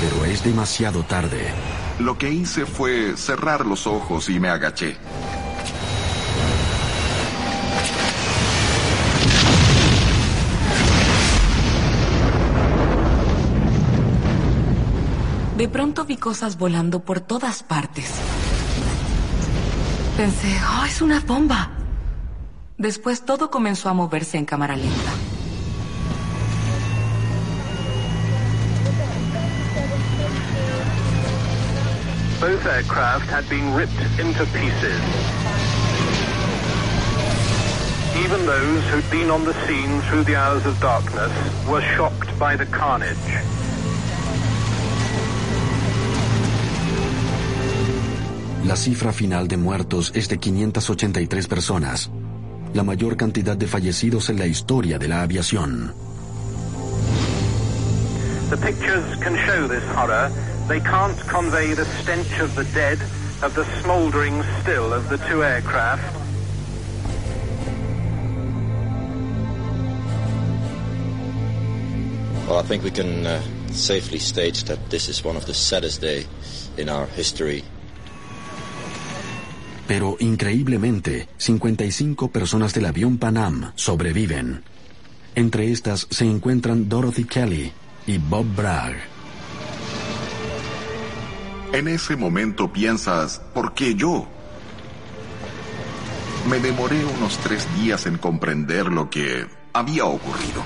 Pero 0.00 0.24
es 0.24 0.42
demasiado 0.42 1.02
tarde. 1.04 1.75
Lo 1.98 2.18
que 2.18 2.30
hice 2.30 2.66
fue 2.66 3.16
cerrar 3.16 3.64
los 3.64 3.86
ojos 3.86 4.28
y 4.28 4.38
me 4.38 4.48
agaché. 4.48 4.96
De 15.56 15.68
pronto 15.68 16.04
vi 16.04 16.18
cosas 16.18 16.58
volando 16.58 17.00
por 17.00 17.20
todas 17.20 17.62
partes. 17.62 18.12
Pensé, 20.18 20.54
oh, 20.80 20.84
es 20.84 21.00
una 21.00 21.20
bomba. 21.20 21.70
Después 22.76 23.24
todo 23.24 23.50
comenzó 23.50 23.88
a 23.88 23.94
moverse 23.94 24.36
en 24.36 24.44
cámara 24.44 24.76
lenta. 24.76 25.25
Both 32.56 32.72
aircraft 32.72 33.28
had 33.28 33.46
been 33.50 33.74
ripped 33.74 34.00
into 34.18 34.46
pieces. 34.46 35.00
Even 38.24 38.46
those 38.46 38.82
who'd 38.88 39.10
been 39.10 39.30
on 39.30 39.44
the 39.44 39.52
scene 39.66 40.00
through 40.08 40.24
the 40.24 40.36
hours 40.36 40.64
of 40.64 40.80
darkness 40.80 41.30
were 41.68 41.82
shocked 41.82 42.38
by 42.38 42.56
the 42.56 42.64
carnage. 42.64 43.18
La 48.64 48.76
cifra 48.76 49.12
final 49.12 49.46
de 49.48 49.58
muertos 49.58 50.12
es 50.14 50.26
de 50.28 50.38
583 50.38 51.48
personas, 51.48 52.10
la 52.72 52.82
mayor 52.82 53.18
cantidad 53.18 53.56
de 53.58 53.66
fallecidos 53.66 54.30
en 54.30 54.38
la 54.38 54.46
historia 54.46 54.98
de 54.98 55.08
la 55.08 55.20
aviación. 55.20 55.92
The 58.48 58.56
pictures 58.56 59.04
can 59.20 59.36
show 59.44 59.68
this 59.68 59.84
horror. 59.94 60.30
They 60.68 60.80
can't 60.80 61.18
convey 61.28 61.74
the 61.74 61.84
stench 62.02 62.40
of 62.40 62.56
the 62.56 62.64
dead, 62.74 62.98
of 63.40 63.54
the 63.54 63.64
smouldering 63.82 64.42
still 64.60 64.92
of 64.92 65.08
the 65.08 65.18
two 65.28 65.44
aircraft. 65.44 66.02
Well, 72.48 72.58
I 72.58 72.62
think 72.62 72.82
we 72.82 72.90
can 72.90 73.26
uh, 73.26 73.40
safely 73.70 74.18
state 74.18 74.66
that 74.66 74.90
this 74.90 75.08
is 75.08 75.24
one 75.24 75.36
of 75.36 75.46
the 75.46 75.54
saddest 75.54 76.00
days 76.00 76.26
in 76.76 76.88
our 76.88 77.06
history. 77.06 77.62
Pero 79.86 80.16
increíblemente, 80.18 81.28
55 81.36 82.28
personas 82.32 82.74
del 82.74 82.86
avión 82.86 83.18
Panam 83.18 83.72
sobreviven. 83.76 84.64
Entre 85.36 85.70
estas 85.70 86.08
se 86.10 86.24
encuentran 86.24 86.88
Dorothy 86.88 87.24
Kelly 87.24 87.72
y 88.08 88.18
Bob 88.18 88.46
Bragg. 88.56 89.15
En 91.76 91.88
ese 91.88 92.16
momento 92.16 92.72
piensas, 92.72 93.38
¿por 93.52 93.74
qué 93.74 93.94
yo? 93.94 94.26
Me 96.48 96.58
demoré 96.58 97.04
unos 97.04 97.36
tres 97.36 97.68
días 97.76 98.06
en 98.06 98.16
comprender 98.16 98.86
lo 98.86 99.10
que 99.10 99.44
había 99.74 100.06
ocurrido. 100.06 100.64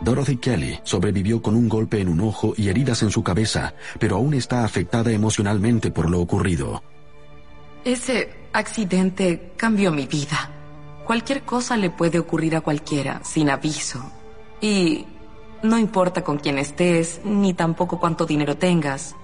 Dorothy 0.00 0.38
Kelly 0.38 0.80
sobrevivió 0.82 1.40
con 1.40 1.54
un 1.54 1.68
golpe 1.68 2.00
en 2.00 2.08
un 2.08 2.22
ojo 2.22 2.54
y 2.56 2.70
heridas 2.70 3.04
en 3.04 3.12
su 3.12 3.22
cabeza, 3.22 3.72
pero 4.00 4.16
aún 4.16 4.34
está 4.34 4.64
afectada 4.64 5.12
emocionalmente 5.12 5.92
por 5.92 6.10
lo 6.10 6.20
ocurrido. 6.20 6.82
Ese 7.84 8.34
accidente 8.52 9.52
cambió 9.56 9.92
mi 9.92 10.08
vida. 10.08 10.50
Cualquier 11.06 11.42
cosa 11.42 11.76
le 11.76 11.90
puede 11.90 12.18
ocurrir 12.18 12.56
a 12.56 12.62
cualquiera, 12.62 13.20
sin 13.22 13.48
aviso. 13.48 14.02
Y 14.60 15.06
no 15.62 15.78
importa 15.78 16.24
con 16.24 16.38
quién 16.38 16.58
estés, 16.58 17.20
ni 17.24 17.54
tampoco 17.54 18.00
cuánto 18.00 18.26
dinero 18.26 18.56
tengas, 18.56 19.14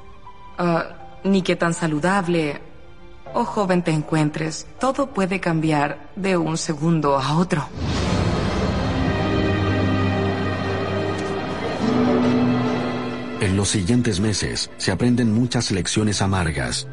ah, 0.58 0.86
ni 1.24 1.42
qué 1.42 1.56
tan 1.56 1.74
saludable 1.74 2.60
o 3.34 3.44
joven 3.44 3.82
te 3.82 3.90
encuentres, 3.90 4.66
todo 4.80 5.08
puede 5.08 5.40
cambiar 5.40 6.10
de 6.16 6.36
un 6.36 6.56
segundo 6.56 7.18
a 7.18 7.36
otro. 7.36 7.66
En 13.40 13.56
los 13.56 13.68
siguientes 13.68 14.20
meses 14.20 14.70
se 14.76 14.90
aprenden 14.90 15.32
muchas 15.32 15.70
lecciones 15.70 16.22
amargas. 16.22 16.88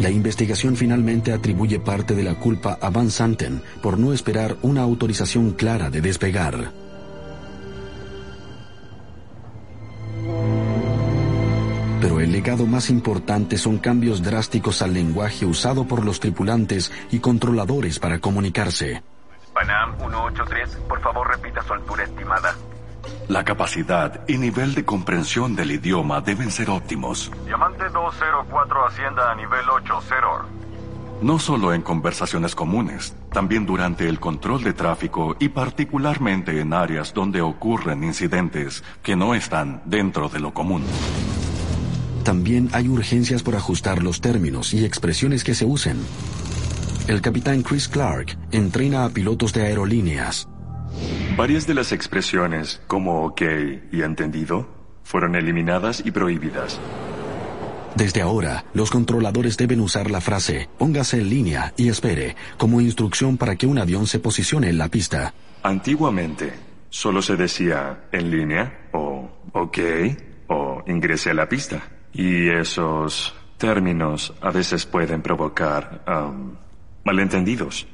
La 0.00 0.10
investigación 0.10 0.76
finalmente 0.76 1.32
atribuye 1.32 1.80
parte 1.80 2.14
de 2.14 2.22
la 2.22 2.34
culpa 2.34 2.78
a 2.80 2.90
Van 2.90 3.10
Santen 3.10 3.62
por 3.82 3.98
no 3.98 4.12
esperar 4.12 4.56
una 4.62 4.82
autorización 4.82 5.52
clara 5.52 5.88
de 5.88 6.02
despegar. 6.02 6.72
Legado 12.36 12.66
más 12.66 12.90
importante 12.90 13.56
son 13.56 13.78
cambios 13.78 14.22
drásticos 14.22 14.82
al 14.82 14.92
lenguaje 14.92 15.46
usado 15.46 15.86
por 15.86 16.04
los 16.04 16.20
tripulantes 16.20 16.92
y 17.10 17.18
controladores 17.20 17.98
para 17.98 18.18
comunicarse. 18.18 19.02
Panam 19.54 19.96
183, 19.96 20.76
por 20.86 21.00
favor 21.00 21.26
repita 21.28 21.62
su 21.62 21.72
altura 21.72 22.04
estimada. 22.04 22.54
La 23.28 23.42
capacidad 23.42 24.20
y 24.28 24.36
nivel 24.36 24.74
de 24.74 24.84
comprensión 24.84 25.56
del 25.56 25.70
idioma 25.70 26.20
deben 26.20 26.50
ser 26.50 26.68
óptimos. 26.68 27.30
Diamante 27.46 27.88
204 27.88 28.86
Hacienda 28.86 29.32
a 29.32 29.34
nivel 29.34 29.66
80. 29.70 30.16
No 31.22 31.38
solo 31.38 31.72
en 31.72 31.80
conversaciones 31.80 32.54
comunes, 32.54 33.16
también 33.32 33.64
durante 33.64 34.06
el 34.10 34.20
control 34.20 34.62
de 34.62 34.74
tráfico 34.74 35.36
y 35.40 35.48
particularmente 35.48 36.60
en 36.60 36.74
áreas 36.74 37.14
donde 37.14 37.40
ocurren 37.40 38.04
incidentes 38.04 38.84
que 39.02 39.16
no 39.16 39.34
están 39.34 39.80
dentro 39.86 40.28
de 40.28 40.40
lo 40.40 40.52
común. 40.52 40.84
También 42.26 42.70
hay 42.72 42.88
urgencias 42.88 43.44
por 43.44 43.54
ajustar 43.54 44.02
los 44.02 44.20
términos 44.20 44.74
y 44.74 44.84
expresiones 44.84 45.44
que 45.44 45.54
se 45.54 45.64
usen. 45.64 45.96
El 47.06 47.20
capitán 47.20 47.62
Chris 47.62 47.86
Clark 47.86 48.36
entrena 48.50 49.04
a 49.04 49.10
pilotos 49.10 49.52
de 49.52 49.62
aerolíneas. 49.62 50.48
Varias 51.36 51.68
de 51.68 51.74
las 51.74 51.92
expresiones, 51.92 52.82
como 52.88 53.24
ok 53.26 53.42
y 53.92 54.02
entendido, 54.02 54.68
fueron 55.04 55.36
eliminadas 55.36 56.02
y 56.04 56.10
prohibidas. 56.10 56.80
Desde 57.94 58.22
ahora, 58.22 58.64
los 58.74 58.90
controladores 58.90 59.56
deben 59.56 59.78
usar 59.78 60.10
la 60.10 60.20
frase 60.20 60.68
póngase 60.78 61.18
en 61.18 61.30
línea 61.30 61.74
y 61.76 61.90
espere 61.90 62.34
como 62.58 62.80
instrucción 62.80 63.36
para 63.36 63.54
que 63.54 63.68
un 63.68 63.78
avión 63.78 64.08
se 64.08 64.18
posicione 64.18 64.68
en 64.68 64.78
la 64.78 64.88
pista. 64.88 65.32
Antiguamente, 65.62 66.52
solo 66.90 67.22
se 67.22 67.36
decía 67.36 68.08
en 68.10 68.32
línea 68.32 68.88
o 68.92 69.30
ok 69.52 69.78
o 70.48 70.82
ingrese 70.88 71.30
a 71.30 71.34
la 71.34 71.48
pista. 71.48 71.95
Y 72.16 72.48
esos 72.48 73.34
términos 73.58 74.32
a 74.40 74.50
veces 74.50 74.86
pueden 74.86 75.20
provocar 75.20 76.02
um, 76.08 76.54
malentendidos, 77.04 77.86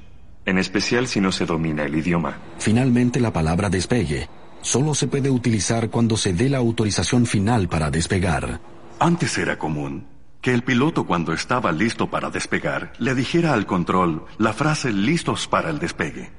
en 0.47 0.59
especial 0.59 1.09
si 1.09 1.21
no 1.21 1.33
se 1.33 1.45
domina 1.45 1.85
el 1.85 1.97
idioma. 1.97 2.39
Finalmente, 2.59 3.19
la 3.19 3.33
palabra 3.33 3.69
despegue 3.69 4.29
solo 4.61 4.95
se 4.95 5.09
puede 5.09 5.29
utilizar 5.29 5.91
cuando 5.91 6.17
se 6.17 6.33
dé 6.33 6.49
la 6.49 6.59
autorización 6.59 7.27
final 7.27 7.69
para 7.69 7.91
despegar. 7.91 8.61
Antes 9.01 9.37
era 9.37 9.59
común 9.59 10.07
que 10.41 10.55
el 10.55 10.63
piloto 10.63 11.05
cuando 11.05 11.33
estaba 11.33 11.73
listo 11.73 12.09
para 12.09 12.31
despegar 12.31 12.93
le 12.99 13.15
dijera 13.15 13.53
al 13.53 13.67
control 13.67 14.25
la 14.39 14.53
frase 14.53 14.93
listos 14.93 15.49
para 15.49 15.71
el 15.71 15.79
despegue. 15.79 16.31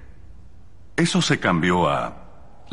Eso 0.95 1.21
se 1.21 1.39
cambió 1.39 1.89
a 1.89 2.22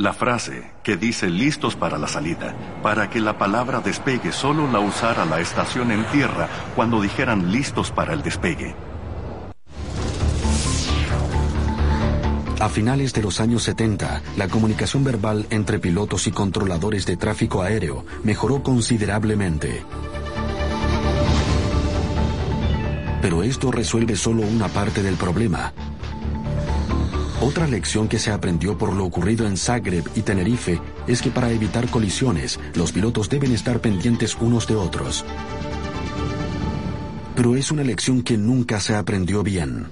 la 0.02 0.12
frase 0.14 0.70
que 0.82 0.96
dice 0.96 1.28
listos 1.28 1.76
para 1.76 1.98
la 1.98 2.08
salida, 2.08 2.54
para 2.82 3.10
que 3.10 3.20
la 3.20 3.36
palabra 3.36 3.80
despegue 3.80 4.32
solo 4.32 4.70
la 4.70 4.80
usara 4.80 5.24
la 5.26 5.40
estación 5.40 5.90
en 5.90 6.04
tierra 6.06 6.48
cuando 6.74 7.02
dijeran 7.02 7.52
listos 7.52 7.90
para 7.90 8.14
el 8.14 8.22
despegue. 8.22 8.74
A 12.60 12.68
finales 12.68 13.12
de 13.14 13.22
los 13.22 13.40
años 13.40 13.62
70, 13.62 14.22
la 14.36 14.48
comunicación 14.48 15.02
verbal 15.02 15.46
entre 15.50 15.78
pilotos 15.78 16.26
y 16.26 16.30
controladores 16.30 17.06
de 17.06 17.16
tráfico 17.16 17.62
aéreo 17.62 18.04
mejoró 18.22 18.62
considerablemente. 18.62 19.82
Pero 23.22 23.42
esto 23.42 23.70
resuelve 23.70 24.16
solo 24.16 24.42
una 24.42 24.68
parte 24.68 25.02
del 25.02 25.16
problema. 25.16 25.72
Otra 27.42 27.66
lección 27.66 28.06
que 28.06 28.18
se 28.18 28.30
aprendió 28.30 28.76
por 28.76 28.92
lo 28.92 29.06
ocurrido 29.06 29.46
en 29.46 29.56
Zagreb 29.56 30.04
y 30.14 30.20
Tenerife 30.20 30.78
es 31.06 31.22
que 31.22 31.30
para 31.30 31.50
evitar 31.50 31.88
colisiones, 31.88 32.60
los 32.74 32.92
pilotos 32.92 33.30
deben 33.30 33.52
estar 33.52 33.80
pendientes 33.80 34.36
unos 34.38 34.66
de 34.66 34.76
otros. 34.76 35.24
Pero 37.34 37.56
es 37.56 37.70
una 37.70 37.82
lección 37.82 38.22
que 38.22 38.36
nunca 38.36 38.78
se 38.78 38.94
aprendió 38.94 39.42
bien. 39.42 39.86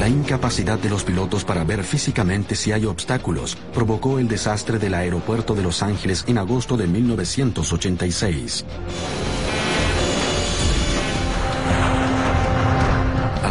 La 0.00 0.08
incapacidad 0.08 0.80
de 0.80 0.90
los 0.90 1.04
pilotos 1.04 1.44
para 1.44 1.62
ver 1.62 1.84
físicamente 1.84 2.56
si 2.56 2.72
hay 2.72 2.86
obstáculos 2.86 3.56
provocó 3.72 4.18
el 4.18 4.26
desastre 4.26 4.80
del 4.80 4.94
aeropuerto 4.94 5.54
de 5.54 5.62
Los 5.62 5.80
Ángeles 5.84 6.24
en 6.26 6.38
agosto 6.38 6.76
de 6.76 6.88
1986. 6.88 8.64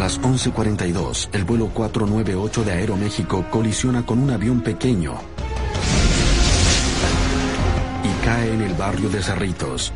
Las 0.04 0.20
11.42, 0.20 1.30
el 1.32 1.44
vuelo 1.44 1.68
498 1.68 2.62
de 2.62 2.72
Aeroméxico 2.72 3.46
colisiona 3.50 4.04
con 4.04 4.18
un 4.18 4.30
avión 4.32 4.60
pequeño 4.60 5.14
y 8.02 8.22
cae 8.22 8.52
en 8.52 8.60
el 8.60 8.74
barrio 8.74 9.08
de 9.08 9.22
Cerritos. 9.22 9.94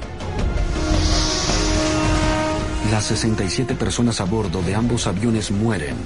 Las 2.90 3.04
67 3.04 3.74
personas 3.74 4.22
a 4.22 4.24
bordo 4.24 4.62
de 4.62 4.74
ambos 4.74 5.06
aviones 5.06 5.50
mueren. 5.50 5.96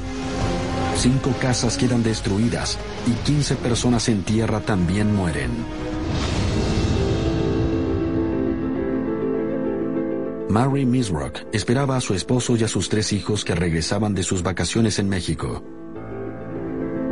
Cinco 0.96 1.32
casas 1.40 1.76
quedan 1.76 2.02
destruidas 2.02 2.80
y 3.06 3.12
15 3.24 3.54
personas 3.54 4.08
en 4.08 4.24
tierra 4.24 4.58
también 4.58 5.14
mueren. 5.14 5.91
Mary 10.52 10.84
Misrock 10.84 11.46
esperaba 11.54 11.96
a 11.96 12.00
su 12.02 12.12
esposo 12.12 12.56
y 12.56 12.62
a 12.62 12.68
sus 12.68 12.90
tres 12.90 13.14
hijos 13.14 13.42
que 13.42 13.54
regresaban 13.54 14.14
de 14.14 14.22
sus 14.22 14.42
vacaciones 14.42 14.98
en 14.98 15.08
México. 15.08 15.64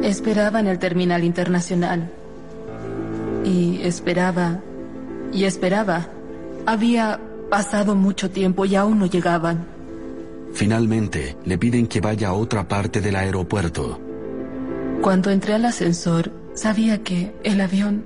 Esperaba 0.02 0.60
en 0.60 0.66
el 0.66 0.78
terminal 0.78 1.24
internacional. 1.24 2.10
Y 3.42 3.80
esperaba. 3.82 4.60
Y 5.32 5.44
esperaba. 5.44 6.10
Había 6.66 7.18
pasado 7.48 7.94
mucho 7.94 8.30
tiempo 8.30 8.66
y 8.66 8.76
aún 8.76 8.98
no 8.98 9.06
llegaban. 9.06 9.66
Finalmente, 10.52 11.38
le 11.42 11.56
piden 11.56 11.86
que 11.86 12.02
vaya 12.02 12.28
a 12.28 12.32
otra 12.34 12.68
parte 12.68 13.00
del 13.00 13.16
aeropuerto. 13.16 13.98
Cuando 15.00 15.30
entré 15.30 15.54
al 15.54 15.64
ascensor, 15.64 16.30
sabía 16.52 17.02
que 17.02 17.34
el 17.42 17.62
avión 17.62 18.04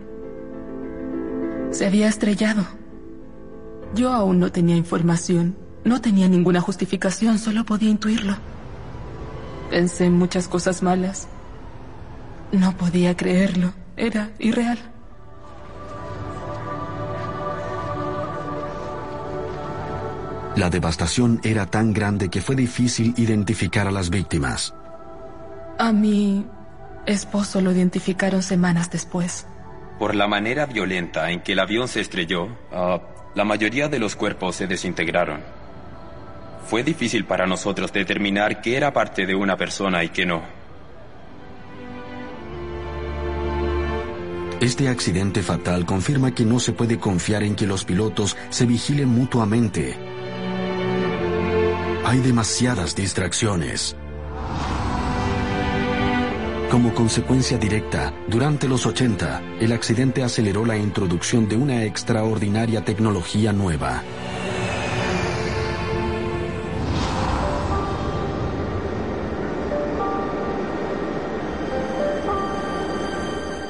se 1.73 1.87
había 1.87 2.07
estrellado. 2.07 2.84
Yo 3.95 4.13
aún 4.13 4.39
no 4.41 4.51
tenía 4.51 4.77
información, 4.77 5.57
no 5.85 6.01
tenía 6.01 6.29
ninguna 6.29 6.61
justificación, 6.61 7.39
solo 7.39 7.65
podía 7.65 7.91
intuirlo. 7.91 8.37
Pensé 9.71 10.07
en 10.07 10.15
muchas 10.15 10.49
cosas 10.49 10.83
malas. 10.83 11.29
No 12.53 12.77
podía 12.77 13.17
creerlo, 13.17 13.73
era 13.97 14.31
irreal. 14.39 14.79
La 20.57 20.71
devastación 20.71 21.41
era 21.43 21.67
tan 21.67 21.93
grande 21.93 22.29
que 22.29 22.41
fue 22.41 22.55
difícil 22.55 23.13
identificar 23.17 23.89
a 23.89 23.91
las 23.91 24.09
víctimas. 24.09 24.73
A 25.79 25.93
mi 25.93 26.47
esposo 27.07 27.61
lo 27.61 27.73
identificaron 27.73 28.41
semanas 28.41 28.89
después. 28.89 29.49
Por 29.99 30.15
la 30.15 30.29
manera 30.29 30.67
violenta 30.67 31.31
en 31.33 31.41
que 31.41 31.53
el 31.53 31.59
avión 31.59 31.89
se 31.89 32.01
estrelló, 32.01 32.49
ah, 32.73 33.01
la 33.35 33.45
mayoría 33.45 33.89
de 33.89 33.99
los 33.99 34.17
cuerpos 34.17 34.57
se 34.57 34.67
desintegraron. 34.67 35.41
Fue 36.67 36.83
difícil 36.83 37.25
para 37.25 37.47
nosotros 37.47 37.93
determinar 37.93 38.61
qué 38.61 38.77
era 38.77 38.93
parte 38.93 39.27
de 39.27 39.35
una 39.35 39.57
persona 39.57 40.03
y 40.03 40.09
qué 40.09 40.25
no. 40.25 40.43
Este 44.61 44.89
accidente 44.89 45.43
fatal 45.43 45.85
confirma 45.85 46.35
que 46.35 46.45
no 46.45 46.59
se 46.59 46.73
puede 46.73 46.99
confiar 46.99 47.43
en 47.43 47.55
que 47.55 47.67
los 47.67 47.85
pilotos 47.85 48.37
se 48.49 48.65
vigilen 48.65 49.09
mutuamente. 49.09 49.95
Hay 52.05 52.21
demasiadas 52.21 52.95
distracciones. 52.95 53.97
Como 56.71 56.93
consecuencia 56.93 57.57
directa, 57.57 58.13
durante 58.27 58.67
los 58.67 58.85
80, 58.85 59.59
el 59.61 59.73
accidente 59.73 60.23
aceleró 60.23 60.65
la 60.65 60.77
introducción 60.77 61.49
de 61.49 61.57
una 61.57 61.85
extraordinaria 61.85 62.85
tecnología 62.85 63.53
nueva. 63.53 64.03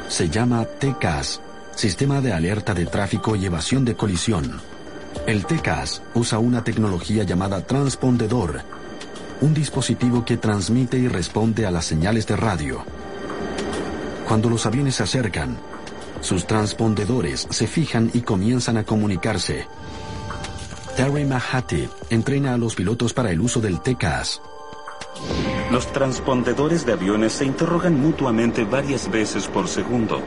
Se 0.08 0.28
llama 0.30 0.64
TCAS, 0.64 1.40
Sistema 1.74 2.20
de 2.20 2.32
Alerta 2.32 2.72
de 2.72 2.86
Tráfico 2.86 3.34
y 3.34 3.46
Evasión 3.46 3.84
de 3.84 3.96
Colisión. 3.96 4.60
El 5.26 5.44
TCAS 5.44 6.02
usa 6.14 6.38
una 6.38 6.62
tecnología 6.62 7.24
llamada 7.24 7.66
transpondedor, 7.66 8.62
un 9.44 9.52
dispositivo 9.52 10.24
que 10.24 10.38
transmite 10.38 10.96
y 10.96 11.06
responde 11.06 11.66
a 11.66 11.70
las 11.70 11.84
señales 11.84 12.26
de 12.26 12.34
radio. 12.34 12.82
Cuando 14.26 14.48
los 14.48 14.64
aviones 14.64 14.94
se 14.94 15.02
acercan, 15.02 15.58
sus 16.22 16.46
transpondedores 16.46 17.46
se 17.50 17.66
fijan 17.66 18.10
y 18.14 18.22
comienzan 18.22 18.78
a 18.78 18.84
comunicarse. 18.84 19.66
Terry 20.96 21.26
Mahati 21.26 21.86
entrena 22.08 22.54
a 22.54 22.56
los 22.56 22.74
pilotos 22.74 23.12
para 23.12 23.32
el 23.32 23.40
uso 23.42 23.60
del 23.60 23.82
TCAS. 23.82 24.40
Los 25.70 25.92
transpondedores 25.92 26.86
de 26.86 26.94
aviones 26.94 27.34
se 27.34 27.44
interrogan 27.44 28.00
mutuamente 28.00 28.64
varias 28.64 29.10
veces 29.10 29.46
por 29.46 29.68
segundo. 29.68 30.22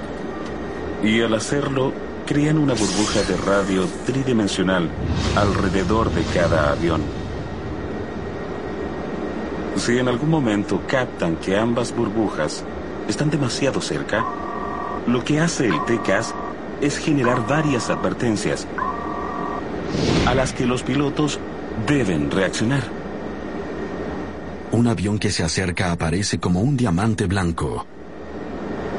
Y 1.01 1.21
al 1.21 1.33
hacerlo, 1.33 1.91
crean 2.27 2.59
una 2.59 2.75
burbuja 2.75 3.23
de 3.23 3.35
radio 3.37 3.87
tridimensional 4.05 4.91
alrededor 5.35 6.11
de 6.11 6.21
cada 6.35 6.71
avión. 6.71 7.26
Si 9.77 9.97
en 9.97 10.07
algún 10.07 10.29
momento 10.29 10.81
captan 10.87 11.37
que 11.37 11.57
ambas 11.57 11.95
burbujas 11.95 12.63
están 13.07 13.29
demasiado 13.29 13.79
cerca, 13.79 14.25
lo 15.05 15.23
que 15.23 15.39
hace 15.39 15.67
el 15.67 15.85
TCAS 15.85 16.33
es 16.81 16.97
generar 16.97 17.47
varias 17.47 17.89
advertencias 17.89 18.67
a 20.25 20.35
las 20.35 20.51
que 20.51 20.65
los 20.65 20.83
pilotos 20.83 21.39
deben 21.87 22.29
reaccionar. 22.29 22.83
Un 24.71 24.87
avión 24.87 25.19
que 25.19 25.31
se 25.31 25.43
acerca 25.43 25.91
aparece 25.91 26.39
como 26.39 26.59
un 26.61 26.75
diamante 26.75 27.25
blanco. 27.25 27.85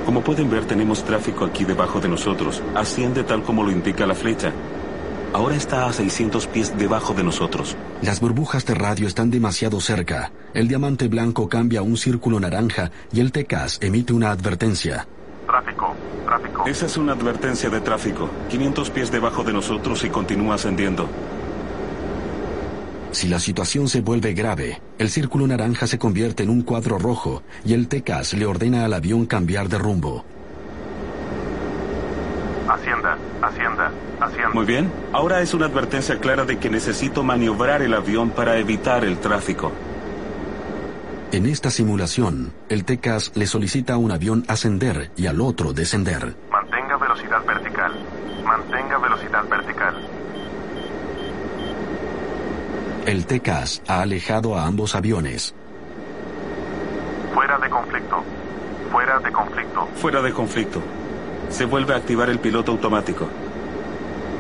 Como 0.07 0.23
pueden 0.23 0.49
ver, 0.49 0.65
tenemos 0.65 1.05
tráfico 1.05 1.45
aquí 1.45 1.65
debajo 1.65 2.01
de 2.01 2.09
nosotros. 2.09 2.63
Asciende 2.75 3.25
tal 3.25 3.43
como 3.43 3.63
lo 3.63 3.71
indica 3.71 4.07
la 4.07 4.15
flecha. 4.15 4.53
Ahora 5.39 5.55
está 5.55 5.87
a 5.87 5.93
600 5.93 6.49
pies 6.49 6.77
debajo 6.77 7.15
de 7.15 7.23
nosotros. 7.23 7.77
Las 8.03 8.19
burbujas 8.19 8.67
de 8.67 8.75
radio 8.75 9.07
están 9.07 9.31
demasiado 9.31 9.81
cerca. 9.81 10.33
El 10.53 10.67
diamante 10.67 11.07
blanco 11.07 11.49
cambia 11.49 11.79
a 11.79 11.85
un 11.85 11.97
círculo 11.97 12.41
naranja 12.41 12.91
y 13.13 13.21
el 13.21 13.31
TCAS 13.31 13.79
emite 13.81 14.13
una 14.13 14.33
advertencia. 14.33 15.07
Tráfico, 15.47 15.95
tráfico. 16.27 16.67
Esa 16.67 16.87
es 16.87 16.97
una 16.97 17.13
advertencia 17.13 17.71
de 17.71 17.81
tráfico. 17.81 18.29
500 18.49 18.91
pies 18.91 19.13
debajo 19.13 19.45
de 19.45 19.53
nosotros 19.53 20.03
y 20.03 20.11
continúa 20.11 20.57
ascendiendo. 20.57 21.09
Si 23.13 23.29
la 23.29 23.39
situación 23.39 23.87
se 23.87 24.01
vuelve 24.01 24.35
grave, 24.35 24.83
el 24.99 25.09
círculo 25.09 25.47
naranja 25.47 25.87
se 25.87 26.01
convierte 26.01 26.43
en 26.43 26.51
un 26.51 26.63
cuadro 26.63 26.99
rojo 26.99 27.45
y 27.65 27.75
el 27.75 27.87
TECAS 27.87 28.35
le 28.35 28.45
ordena 28.45 28.85
al 28.85 28.93
avión 28.93 29.25
cambiar 29.25 29.69
de 29.69 29.79
rumbo. 29.79 30.25
Hacienda, 32.69 33.93
Muy 34.53 34.65
bien. 34.65 34.91
Ahora 35.13 35.41
es 35.41 35.55
una 35.55 35.67
advertencia 35.67 36.19
clara 36.19 36.45
de 36.45 36.59
que 36.59 36.71
necesito 36.71 37.23
maniobrar 37.23 37.83
el 37.83 37.95
avión 37.95 38.31
para 38.31 38.57
evitar 38.57 39.05
el 39.05 39.19
tráfico. 39.19 39.73
En 41.31 41.45
esta 41.47 41.71
simulación, 41.71 42.53
el 42.71 42.85
TECAS 42.85 43.33
le 43.35 43.47
solicita 43.47 43.95
a 43.95 43.97
un 43.99 44.13
avión 44.13 44.45
ascender 44.49 45.11
y 45.17 45.27
al 45.27 45.41
otro 45.43 45.75
descender. 45.75 46.35
Mantenga 46.51 46.97
velocidad 46.97 47.45
vertical. 47.45 47.93
Mantenga 48.45 48.99
velocidad 48.99 49.45
vertical. 49.49 49.95
El 53.05 53.27
TCAS 53.27 53.83
ha 53.87 54.03
alejado 54.03 54.55
a 54.57 54.67
ambos 54.67 54.95
aviones. 54.95 55.55
Fuera 57.35 57.59
de 57.59 57.71
conflicto. 57.71 58.23
Fuera 58.91 59.19
de 59.19 59.33
conflicto. 59.33 59.87
Fuera 59.97 60.23
de 60.23 60.33
conflicto. 60.33 60.83
Se 61.51 61.65
vuelve 61.65 61.95
a 61.95 61.97
activar 61.97 62.31
el 62.31 62.39
piloto 62.39 62.73
automático. 62.73 63.29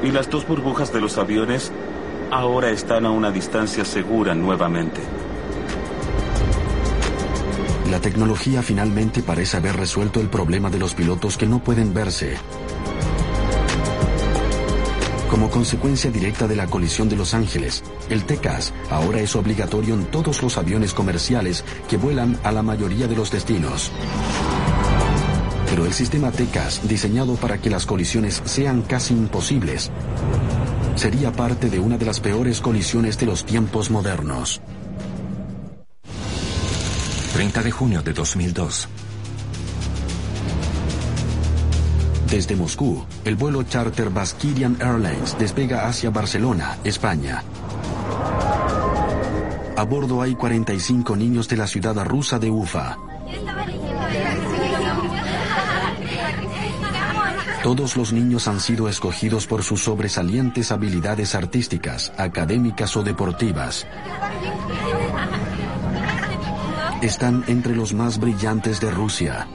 Y 0.02 0.10
las 0.10 0.30
dos 0.30 0.46
burbujas 0.46 0.92
de 0.92 1.00
los 1.00 1.18
aviones 1.18 1.72
ahora 2.30 2.70
están 2.70 3.06
a 3.06 3.10
una 3.10 3.30
distancia 3.30 3.84
segura 3.84 4.34
nuevamente. 4.34 5.00
La 7.90 8.00
tecnología 8.00 8.62
finalmente 8.62 9.22
parece 9.22 9.56
haber 9.56 9.76
resuelto 9.76 10.20
el 10.20 10.28
problema 10.28 10.68
de 10.68 10.78
los 10.78 10.94
pilotos 10.94 11.38
que 11.38 11.46
no 11.46 11.60
pueden 11.60 11.94
verse. 11.94 12.36
Como 15.30 15.50
consecuencia 15.50 16.10
directa 16.10 16.46
de 16.46 16.56
la 16.56 16.66
colisión 16.66 17.08
de 17.08 17.16
Los 17.16 17.34
Ángeles, 17.34 17.82
el 18.08 18.24
TECAS 18.24 18.72
ahora 18.90 19.20
es 19.20 19.36
obligatorio 19.36 19.94
en 19.94 20.06
todos 20.06 20.42
los 20.42 20.56
aviones 20.56 20.94
comerciales 20.94 21.64
que 21.88 21.96
vuelan 21.96 22.38
a 22.44 22.52
la 22.52 22.62
mayoría 22.62 23.06
de 23.06 23.16
los 23.16 23.30
destinos. 23.30 23.92
Pero 25.78 25.86
el 25.86 25.94
sistema 25.94 26.32
TECAS, 26.32 26.88
diseñado 26.88 27.36
para 27.36 27.58
que 27.58 27.70
las 27.70 27.86
colisiones 27.86 28.42
sean 28.46 28.82
casi 28.82 29.14
imposibles, 29.14 29.92
sería 30.96 31.30
parte 31.30 31.70
de 31.70 31.78
una 31.78 31.96
de 31.96 32.04
las 32.04 32.18
peores 32.18 32.60
colisiones 32.60 33.16
de 33.16 33.26
los 33.26 33.44
tiempos 33.44 33.88
modernos. 33.88 34.60
30 37.32 37.62
de 37.62 37.70
junio 37.70 38.02
de 38.02 38.12
2002. 38.12 38.88
Desde 42.28 42.56
Moscú, 42.56 43.06
el 43.24 43.36
vuelo 43.36 43.62
charter 43.62 44.10
Baskirian 44.10 44.78
Airlines 44.80 45.38
despega 45.38 45.86
hacia 45.86 46.10
Barcelona, 46.10 46.76
España. 46.82 47.44
A 49.76 49.84
bordo 49.84 50.22
hay 50.22 50.34
45 50.34 51.14
niños 51.14 51.46
de 51.46 51.56
la 51.56 51.68
ciudad 51.68 52.04
rusa 52.04 52.40
de 52.40 52.50
Ufa. 52.50 52.96
Todos 57.68 57.98
los 57.98 58.14
niños 58.14 58.48
han 58.48 58.60
sido 58.60 58.88
escogidos 58.88 59.46
por 59.46 59.62
sus 59.62 59.82
sobresalientes 59.82 60.72
habilidades 60.72 61.34
artísticas, 61.34 62.14
académicas 62.16 62.96
o 62.96 63.02
deportivas. 63.02 63.86
Están 67.02 67.44
entre 67.46 67.76
los 67.76 67.92
más 67.92 68.18
brillantes 68.18 68.80
de 68.80 68.90
Rusia. 68.90 69.46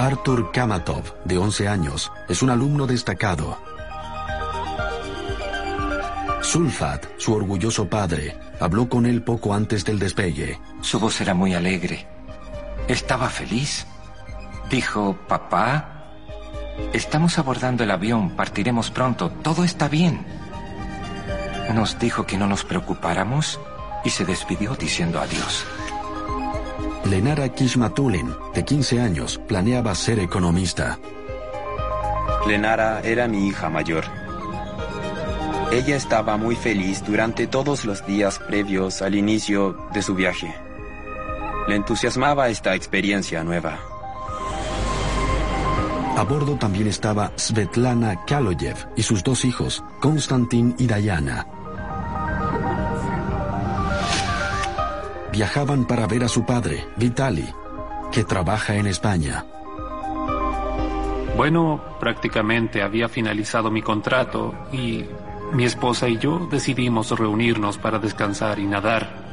Artur 0.00 0.50
Kamatov, 0.50 1.04
de 1.24 1.38
11 1.38 1.68
años, 1.68 2.10
es 2.28 2.42
un 2.42 2.50
alumno 2.50 2.84
destacado. 2.88 3.56
Sulfat, 6.42 7.06
su 7.18 7.34
orgulloso 7.34 7.88
padre, 7.88 8.36
habló 8.58 8.88
con 8.88 9.06
él 9.06 9.22
poco 9.22 9.54
antes 9.54 9.84
del 9.84 10.00
despegue. 10.00 10.58
Su 10.80 10.98
voz 10.98 11.20
era 11.20 11.34
muy 11.34 11.54
alegre. 11.54 12.04
Estaba 12.88 13.28
feliz. 13.28 13.86
Dijo, 14.74 15.16
papá, 15.28 16.08
estamos 16.92 17.38
abordando 17.38 17.84
el 17.84 17.92
avión, 17.92 18.30
partiremos 18.30 18.90
pronto, 18.90 19.30
todo 19.30 19.62
está 19.62 19.86
bien. 19.86 20.26
Nos 21.72 21.96
dijo 22.00 22.26
que 22.26 22.36
no 22.36 22.48
nos 22.48 22.64
preocupáramos 22.64 23.60
y 24.04 24.10
se 24.10 24.24
despidió 24.24 24.74
diciendo 24.74 25.20
adiós. 25.20 25.64
Lenara 27.04 27.48
Kishmatulin, 27.50 28.34
de 28.52 28.64
15 28.64 29.00
años, 29.00 29.38
planeaba 29.46 29.94
ser 29.94 30.18
economista. 30.18 30.98
Lenara 32.44 33.00
era 33.04 33.28
mi 33.28 33.46
hija 33.46 33.70
mayor. 33.70 34.02
Ella 35.70 35.94
estaba 35.94 36.36
muy 36.36 36.56
feliz 36.56 37.04
durante 37.06 37.46
todos 37.46 37.84
los 37.84 38.04
días 38.06 38.40
previos 38.40 39.02
al 39.02 39.14
inicio 39.14 39.86
de 39.92 40.02
su 40.02 40.16
viaje. 40.16 40.52
Le 41.68 41.76
entusiasmaba 41.76 42.48
esta 42.48 42.74
experiencia 42.74 43.44
nueva. 43.44 43.93
A 46.16 46.22
bordo 46.22 46.56
también 46.56 46.86
estaba 46.86 47.32
Svetlana 47.36 48.24
Kaloyev 48.24 48.76
y 48.96 49.02
sus 49.02 49.22
dos 49.22 49.44
hijos, 49.44 49.82
Konstantin 50.00 50.74
y 50.78 50.86
Diana. 50.86 51.46
viajaban 55.34 55.84
para 55.84 56.06
ver 56.06 56.22
a 56.22 56.28
su 56.28 56.46
padre, 56.46 56.84
Vitali, 56.96 57.48
que 58.12 58.22
trabaja 58.22 58.76
en 58.76 58.86
España. 58.86 59.44
Bueno, 61.36 61.82
prácticamente 61.98 62.82
había 62.82 63.08
finalizado 63.08 63.68
mi 63.68 63.82
contrato 63.82 64.54
y 64.72 65.04
mi 65.52 65.64
esposa 65.64 66.08
y 66.08 66.18
yo 66.18 66.46
decidimos 66.48 67.10
reunirnos 67.10 67.78
para 67.78 67.98
descansar 67.98 68.60
y 68.60 68.66
nadar. 68.66 69.23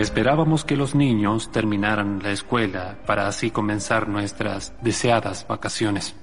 Esperábamos 0.00 0.64
que 0.64 0.78
los 0.78 0.94
niños 0.94 1.52
terminaran 1.52 2.22
la 2.22 2.30
escuela 2.30 2.96
para 3.06 3.28
así 3.28 3.50
comenzar 3.50 4.08
nuestras 4.08 4.72
deseadas 4.80 5.46
vacaciones. 5.46 6.14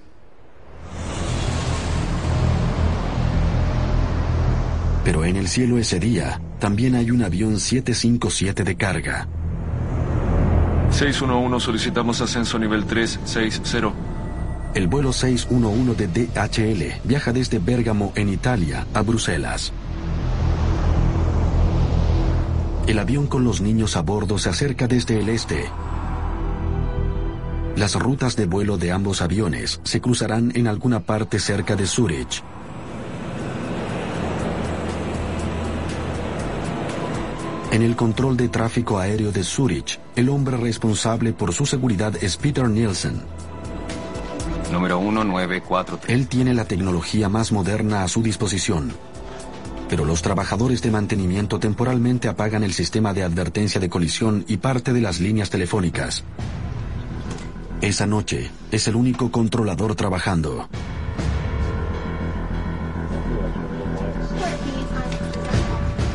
Pero 5.04 5.24
en 5.26 5.36
el 5.36 5.48
cielo 5.48 5.78
ese 5.78 6.00
día 6.00 6.42
también 6.58 6.96
hay 6.96 7.12
un 7.12 7.22
avión 7.22 7.60
757 7.60 8.64
de 8.64 8.76
carga. 8.76 9.28
611 10.90 11.64
solicitamos 11.64 12.20
ascenso 12.22 12.58
nivel 12.58 12.84
360. 12.86 13.94
El 14.74 14.88
vuelo 14.88 15.14
611 15.14 16.08
de 16.08 16.26
DHL 16.26 17.08
viaja 17.08 17.32
desde 17.32 17.60
Bérgamo 17.60 18.12
en 18.16 18.30
Italia 18.30 18.88
a 18.96 19.04
Bruselas. 19.04 19.72
El 22.88 23.00
avión 23.00 23.28
con 23.28 23.44
los 23.44 23.60
niños 23.60 23.98
a 23.98 24.02
bordo 24.02 24.38
se 24.38 24.50
acerca 24.50 24.88
desde 24.88 25.20
el 25.20 25.28
este. 25.28 25.66
Las 27.76 27.96
rutas 27.96 28.38
de 28.38 28.46
vuelo 28.46 28.78
de 28.78 28.94
ambos 28.94 29.22
aviones 29.22 29.82
se 29.84 30.00
cruzarán 30.00 30.54
en 30.56 30.68
alguna 30.68 31.02
parte 31.02 31.38
cerca 31.38 31.76
de 31.76 31.86
Zurich. 31.86 32.42
En 37.72 37.82
el 37.82 37.98
control 37.98 38.38
de 38.38 38.48
tráfico 38.48 39.00
aéreo 39.00 39.34
de 39.34 39.44
Zurich, 39.44 40.00
el 40.16 40.30
hombre 40.30 40.56
responsable 40.56 41.34
por 41.34 41.54
su 41.54 41.66
seguridad 41.66 42.16
es 42.22 42.38
Peter 42.38 42.70
Nielsen. 42.70 43.22
Número 44.72 45.02
1943. 45.02 46.18
Él 46.18 46.28
tiene 46.30 46.54
la 46.54 46.64
tecnología 46.64 47.28
más 47.28 47.52
moderna 47.52 48.04
a 48.04 48.08
su 48.08 48.24
disposición. 48.24 48.94
Pero 49.90 50.06
los 50.06 50.22
trabajadores 50.22 50.82
de 50.82 50.92
mantenimiento 50.92 51.60
temporalmente 51.60 52.28
apagan 52.28 52.64
el 52.64 52.74
sistema 52.74 53.14
de 53.14 53.24
advertencia 53.24 53.80
de 53.80 53.90
colisión 53.90 54.44
y 54.48 54.58
parte 54.58 54.94
de 54.94 55.02
las 55.02 55.20
líneas 55.20 55.50
telefónicas. 55.50 56.24
Esa 57.82 58.06
noche 58.06 58.50
es 58.72 58.88
el 58.88 58.96
único 58.96 59.32
controlador 59.32 59.96
trabajando. 59.96 60.68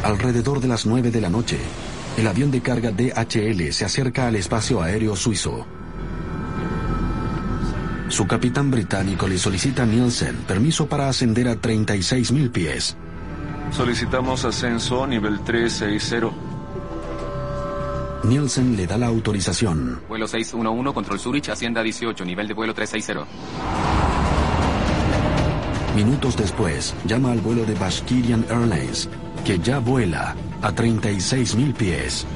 Alrededor 0.02 0.60
de 0.60 0.68
las 0.68 0.84
9 0.84 1.12
de 1.12 1.20
la 1.20 1.30
noche, 1.30 1.58
el 2.16 2.26
avión 2.26 2.50
de 2.50 2.60
carga 2.60 2.90
DHL 2.90 3.72
se 3.72 3.84
acerca 3.84 4.26
al 4.26 4.34
espacio 4.34 4.82
aéreo 4.82 5.14
suizo. 5.14 5.64
Su 8.08 8.26
capitán 8.26 8.70
británico 8.70 9.26
le 9.26 9.38
solicita 9.38 9.84
a 9.84 9.86
Nielsen 9.86 10.36
permiso 10.46 10.86
para 10.86 11.08
ascender 11.08 11.48
a 11.48 11.54
36.000 11.54 12.50
pies. 12.50 12.96
Solicitamos 13.72 14.44
ascenso 14.44 15.06
nivel 15.06 15.40
360. 15.40 16.30
Nielsen 18.24 18.76
le 18.76 18.86
da 18.86 18.98
la 18.98 19.06
autorización. 19.06 20.00
Vuelo 20.08 20.28
611, 20.28 20.92
control 20.92 21.18
Zurich, 21.18 21.48
Hacienda 21.48 21.82
18, 21.82 22.24
nivel 22.24 22.48
de 22.48 22.54
vuelo 22.54 22.74
360. 22.74 23.26
Minutos 25.96 26.36
después, 26.36 26.94
llama 27.06 27.32
al 27.32 27.40
vuelo 27.40 27.64
de 27.64 27.74
Bashkirian 27.74 28.44
Airlines, 28.50 29.08
que 29.44 29.58
ya 29.58 29.78
vuela 29.78 30.36
a 30.60 30.70
36.000 30.70 31.74
pies. 31.74 32.26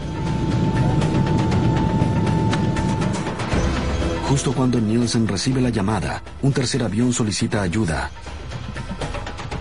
Justo 4.29 4.53
cuando 4.53 4.81
Nielsen 4.81 5.29
recibe 5.29 5.61
la 5.61 5.71
llamada, 5.71 6.23
un 6.43 6.53
tercer 6.53 6.83
avión 6.83 7.13
solicita 7.13 7.63
ayuda. 7.63 8.11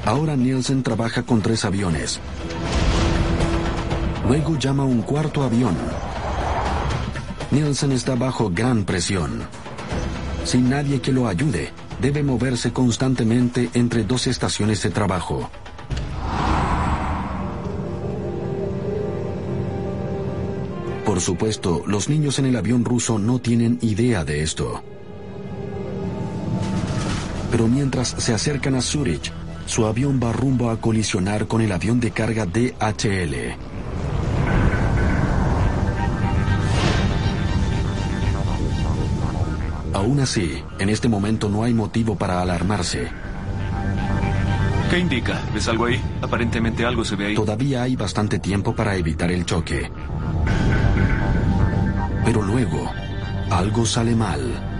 Ahora 0.06 0.36
Nielsen 0.36 0.84
trabaja 0.84 1.24
con 1.24 1.42
tres 1.42 1.66
aviones. 1.66 2.20
Luego 4.28 4.56
llama 4.60 4.86
un 4.86 5.02
cuarto 5.02 5.42
avión. 5.42 5.76
Nielsen 7.50 7.92
está 7.92 8.14
bajo 8.14 8.52
gran 8.54 8.86
presión. 8.86 9.42
Sin 10.44 10.70
nadie 10.70 11.02
que 11.02 11.12
lo 11.12 11.28
ayude, 11.28 11.72
debe 12.00 12.22
moverse 12.22 12.72
constantemente 12.72 13.72
entre 13.74 14.04
dos 14.04 14.28
estaciones 14.28 14.84
de 14.84 14.92
trabajo. 14.92 15.50
Por 21.04 21.20
supuesto, 21.20 21.82
los 21.88 22.10
niños 22.10 22.38
en 22.38 22.46
el 22.46 22.58
avión 22.58 22.86
ruso 22.86 23.18
no 23.18 23.40
tienen 23.40 23.80
idea 23.82 24.24
de 24.24 24.44
esto. 24.44 24.84
Pero 27.50 27.68
mientras 27.68 28.10
se 28.10 28.34
acercan 28.34 28.76
a 28.76 28.82
Zurich, 28.82 29.32
su 29.66 29.86
avión 29.86 30.20
va 30.24 30.32
rumbo 30.32 30.70
a 30.70 30.80
colisionar 30.80 31.48
con 31.48 31.62
el 31.62 31.72
avión 31.72 32.00
de 32.00 32.12
carga 32.12 32.46
DHL. 32.46 33.56
Aún 39.94 40.20
así, 40.20 40.62
en 40.78 40.90
este 40.90 41.08
momento 41.08 41.50
no 41.50 41.64
hay 41.64 41.74
motivo 41.74 42.16
para 42.16 42.42
alarmarse. 42.42 43.08
¿Qué 44.90 45.00
indica? 45.00 45.42
¿Ves 45.54 45.68
algo 45.68 45.86
ahí? 45.86 46.00
Aparentemente 46.22 46.86
algo 46.86 47.04
se 47.04 47.16
ve 47.16 47.28
ahí. 47.28 47.36
Todavía 47.36 47.84
hay 47.84 47.96
bastante 47.96 48.40
tiempo 48.40 48.76
para 48.76 48.96
evitar 48.96 49.32
el 49.32 49.46
choque. 49.46 49.90
Pero 52.24 52.42
luego, 52.42 52.92
algo 53.50 53.86
sale 53.86 54.16
mal. 54.16 54.75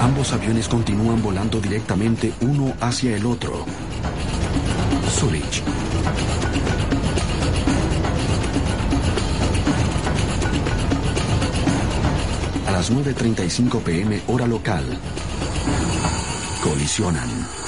Ambos 0.00 0.32
aviones 0.32 0.68
continúan 0.68 1.22
volando 1.22 1.60
directamente 1.60 2.32
uno 2.40 2.74
hacia 2.80 3.16
el 3.16 3.26
otro. 3.26 3.64
Zurich. 5.10 5.62
A 12.66 12.72
las 12.72 12.92
9.35 12.92 13.82
pm 13.82 14.22
hora 14.28 14.46
local, 14.46 14.84
colisionan. 16.62 17.65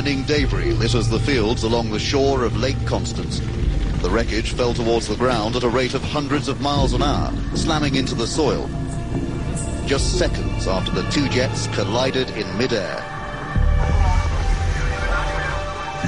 Burning 0.00 0.24
debris 0.24 0.72
litters 0.72 1.10
the 1.10 1.18
fields 1.18 1.62
along 1.62 1.90
the 1.90 1.98
shore 1.98 2.42
of 2.42 2.56
Lake 2.56 2.86
Constance. 2.86 3.38
The 4.00 4.08
wreckage 4.08 4.54
fell 4.54 4.72
towards 4.72 5.06
the 5.06 5.16
ground 5.16 5.56
at 5.56 5.62
a 5.62 5.68
rate 5.68 5.92
of 5.92 6.02
hundreds 6.02 6.48
of 6.48 6.58
miles 6.62 6.94
an 6.94 7.02
hour, 7.02 7.30
slamming 7.54 7.96
into 7.96 8.14
the 8.14 8.26
soil. 8.26 8.66
Just 9.84 10.18
seconds 10.18 10.66
after 10.66 10.90
the 10.90 11.02
two 11.10 11.28
jets 11.28 11.66
collided 11.76 12.30
in 12.30 12.46
midair. 12.56 13.04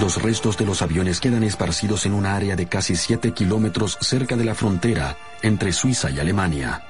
Los 0.00 0.22
restos 0.22 0.56
de 0.56 0.64
los 0.64 0.80
aviones 0.80 1.20
quedan 1.20 1.42
esparcidos 1.42 2.06
en 2.06 2.14
un 2.14 2.24
área 2.24 2.56
de 2.56 2.64
casi 2.64 2.96
7 2.96 3.32
kilómetros 3.32 3.98
cerca 4.00 4.38
de 4.38 4.46
la 4.46 4.54
frontera 4.54 5.18
entre 5.42 5.74
Suiza 5.74 6.10
y 6.10 6.18
Alemania. 6.18 6.82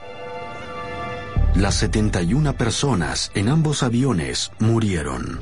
Las 1.56 1.74
71 1.74 2.54
personas 2.54 3.32
en 3.34 3.48
ambos 3.48 3.82
aviones 3.82 4.52
murieron. 4.60 5.40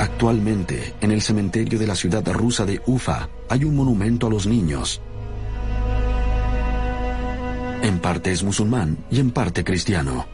Actualmente, 0.00 0.94
en 1.02 1.10
el 1.12 1.20
cementerio 1.20 1.78
de 1.78 1.86
la 1.86 1.94
ciudad 1.94 2.26
rusa 2.32 2.64
de 2.64 2.80
Ufa, 2.86 3.28
hay 3.50 3.64
un 3.64 3.76
monumento 3.76 4.28
a 4.28 4.30
los 4.30 4.46
niños. 4.46 5.02
En 7.82 7.98
parte 7.98 8.32
es 8.32 8.42
musulmán 8.42 8.96
y 9.10 9.20
en 9.20 9.30
parte 9.30 9.62
cristiano. 9.62 10.26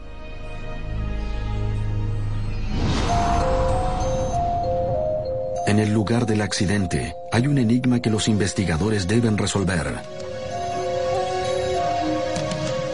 En 5.67 5.79
el 5.79 5.91
lugar 5.93 6.25
del 6.25 6.43
accidente 6.43 7.13
hay 7.29 7.47
un 7.47 7.57
enigma 7.57 8.01
que 8.01 8.09
los 8.09 8.29
investigadores 8.29 9.05
deben 9.05 9.37
resolver. 9.37 9.95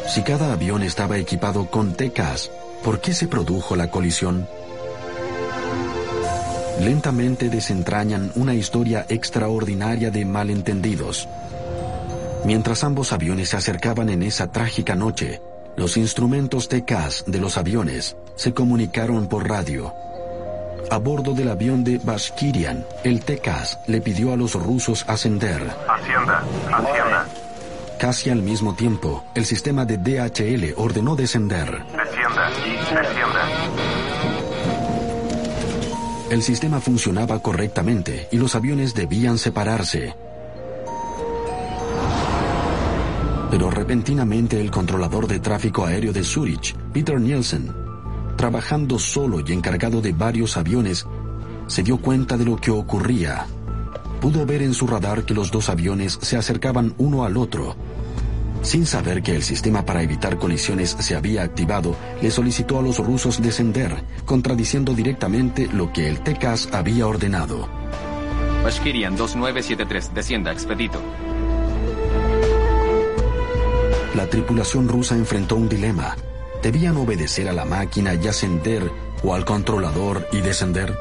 Si 0.08 0.24
cada 0.24 0.54
avión 0.54 0.82
estaba 0.82 1.20
equipado 1.20 1.68
con 1.70 1.94
TECAS, 1.94 2.50
¿por 2.84 3.00
qué 3.00 3.14
se 3.14 3.28
produjo 3.28 3.76
la 3.76 3.92
colisión? 3.92 4.48
Lentamente 6.80 7.50
desentrañan 7.50 8.32
una 8.36 8.54
historia 8.54 9.06
extraordinaria 9.08 10.12
de 10.12 10.26
malentendidos. 10.26 11.28
Mientras 12.46 12.84
ambos 12.84 13.14
aviones 13.14 13.50
se 13.50 13.58
acercaban 13.58 14.10
en 14.10 14.24
esa 14.24 14.52
trágica 14.52 14.96
noche, 14.96 15.42
los 15.76 15.98
instrumentos 15.98 16.68
TECAS 16.68 17.24
de 17.26 17.40
los 17.40 17.58
aviones 17.58 18.18
se 18.36 18.54
comunicaron 18.54 19.28
por 19.28 19.48
radio. 19.48 19.94
A 20.92 20.98
bordo 20.98 21.34
del 21.34 21.50
avión 21.50 21.84
de 21.84 22.00
Bashkirian, 22.00 22.86
el 23.04 23.24
TECAS 23.24 23.80
le 23.88 24.02
pidió 24.02 24.34
a 24.34 24.36
los 24.38 24.54
rusos 24.54 25.06
ascender. 25.08 25.72
Hacienda, 25.88 26.44
hacienda. 26.72 27.26
Casi 27.98 28.30
al 28.30 28.42
mismo 28.42 28.76
tiempo, 28.76 29.24
el 29.34 29.46
sistema 29.46 29.86
de 29.86 29.98
DHL 29.98 30.74
ordenó 30.76 31.16
descender. 31.16 31.84
Descienda, 31.86 32.50
descienda. 32.50 33.23
El 36.34 36.41
sistema 36.41 36.82
funcionaba 36.82 37.38
correctamente 37.43 38.28
y 38.32 38.38
los 38.38 38.56
aviones 38.56 38.96
debían 38.96 39.38
separarse. 39.38 40.15
Pero 43.52 43.69
repentinamente 43.69 44.60
el 44.60 44.72
controlador 44.72 45.28
de 45.28 45.39
tráfico 45.39 45.86
aéreo 45.86 46.12
de 46.12 46.24
Zurich, 46.24 46.76
Peter 46.91 47.22
Nielsen, 47.22 47.72
trabajando 48.36 48.98
solo 48.98 49.43
y 49.46 49.54
encargado 49.54 50.02
de 50.02 50.12
varios 50.12 50.58
aviones, 50.58 51.06
se 51.67 51.84
dio 51.84 51.98
cuenta 51.98 52.36
de 52.36 52.46
lo 52.46 52.56
que 52.56 52.72
ocurría. 52.72 53.46
Pudo 54.19 54.43
ver 54.48 54.63
en 54.63 54.74
su 54.74 54.88
radar 54.88 55.26
que 55.26 55.36
los 55.36 55.52
dos 55.52 55.69
aviones 55.69 56.17
se 56.19 56.36
acercaban 56.36 56.96
uno 56.98 57.26
al 57.26 57.38
otro. 57.38 57.76
Sin 58.63 58.86
saber 58.86 59.21
que 59.21 59.36
el 59.36 59.43
sistema 59.43 59.86
para 59.86 60.02
evitar 60.02 60.38
colisiones 60.38 60.91
se 60.97 61.15
había 61.15 61.43
activado, 61.43 61.97
le 62.21 62.32
solicitó 62.32 62.80
a 62.80 62.82
los 62.82 62.97
rusos 62.97 63.41
descender, 63.41 64.04
contradiciendo 64.26 64.93
directamente 64.93 65.67
lo 65.67 65.91
que 65.91 66.08
el 66.08 66.21
TECAS 66.21 66.69
había 66.71 67.06
ordenado. 67.06 67.68
Bashkirian 68.64 69.18
2973, 69.18 70.14
descienda, 70.14 70.53
expedito. 70.53 71.01
La 74.16 74.28
tripulación 74.28 74.88
rusa 74.88 75.16
enfrentó 75.16 75.57
un 75.57 75.68
dilema. 75.68 76.16
¿Debían 76.61 76.95
obedecer 76.95 77.49
a 77.49 77.53
la 77.53 77.66
máquina 77.66 78.14
y 78.14 78.26
ascender 78.30 78.89
o 79.24 79.36
al 79.36 79.43
controlador 79.43 80.26
y 80.32 80.39
descender? 80.39 80.95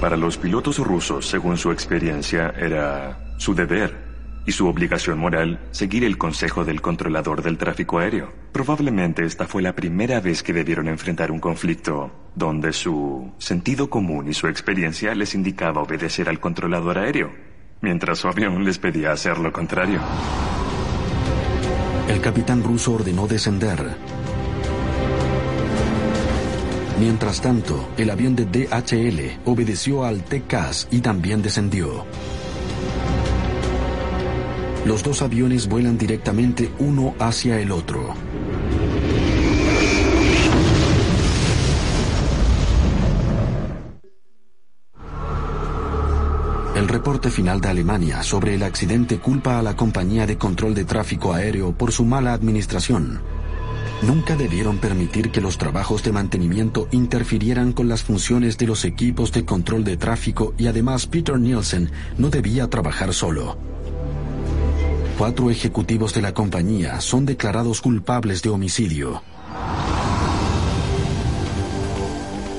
Para 0.00 0.16
los 0.16 0.36
pilotos 0.36 0.78
rusos, 0.78 1.26
según 1.26 1.56
su 1.56 1.72
experiencia, 1.72 2.54
era 2.56 3.34
su 3.38 3.52
deber 3.52 4.05
y 4.46 4.52
su 4.52 4.68
obligación 4.68 5.18
moral 5.18 5.60
seguir 5.72 6.04
el 6.04 6.16
consejo 6.16 6.64
del 6.64 6.80
controlador 6.80 7.42
del 7.42 7.58
tráfico 7.58 7.98
aéreo. 7.98 8.32
Probablemente 8.52 9.24
esta 9.24 9.46
fue 9.46 9.60
la 9.60 9.74
primera 9.74 10.20
vez 10.20 10.42
que 10.42 10.52
debieron 10.52 10.88
enfrentar 10.88 11.30
un 11.30 11.40
conflicto 11.40 12.12
donde 12.34 12.72
su 12.72 13.32
sentido 13.38 13.90
común 13.90 14.28
y 14.28 14.34
su 14.34 14.46
experiencia 14.46 15.14
les 15.14 15.34
indicaba 15.34 15.82
obedecer 15.82 16.28
al 16.28 16.40
controlador 16.40 16.98
aéreo. 16.98 17.32
mientras 17.82 18.18
su 18.18 18.28
avión 18.28 18.64
les 18.64 18.78
pedía 18.78 19.12
hacer 19.12 19.38
lo 19.38 19.52
contrario. 19.52 20.00
El 22.08 22.20
capitán 22.20 22.62
ruso 22.62 22.94
ordenó 22.94 23.26
descender. 23.26 23.96
Mientras 26.98 27.42
tanto, 27.42 27.90
el 27.98 28.08
avión 28.08 28.34
de 28.34 28.46
DHL 28.46 29.40
obedeció 29.44 30.04
al 30.04 30.24
TCAS 30.24 30.88
y 30.90 31.00
también 31.00 31.42
descendió. 31.42 32.06
Los 34.86 35.02
dos 35.02 35.20
aviones 35.20 35.68
vuelan 35.68 35.98
directamente 35.98 36.70
uno 36.78 37.16
hacia 37.18 37.58
el 37.58 37.72
otro. 37.72 38.14
El 46.76 46.86
reporte 46.86 47.30
final 47.30 47.60
de 47.60 47.68
Alemania 47.68 48.22
sobre 48.22 48.54
el 48.54 48.62
accidente 48.62 49.18
culpa 49.18 49.58
a 49.58 49.62
la 49.62 49.74
compañía 49.74 50.24
de 50.24 50.38
control 50.38 50.72
de 50.72 50.84
tráfico 50.84 51.32
aéreo 51.32 51.76
por 51.76 51.90
su 51.90 52.04
mala 52.04 52.32
administración. 52.32 53.18
Nunca 54.02 54.36
debieron 54.36 54.78
permitir 54.78 55.32
que 55.32 55.40
los 55.40 55.58
trabajos 55.58 56.04
de 56.04 56.12
mantenimiento 56.12 56.86
interfirieran 56.92 57.72
con 57.72 57.88
las 57.88 58.04
funciones 58.04 58.56
de 58.56 58.68
los 58.68 58.84
equipos 58.84 59.32
de 59.32 59.44
control 59.44 59.82
de 59.82 59.96
tráfico 59.96 60.54
y 60.56 60.68
además 60.68 61.08
Peter 61.08 61.40
Nielsen 61.40 61.90
no 62.18 62.30
debía 62.30 62.70
trabajar 62.70 63.12
solo. 63.12 63.58
Cuatro 65.18 65.50
ejecutivos 65.50 66.12
de 66.12 66.20
la 66.20 66.34
compañía 66.34 67.00
son 67.00 67.24
declarados 67.24 67.80
culpables 67.80 68.42
de 68.42 68.50
homicidio. 68.50 69.22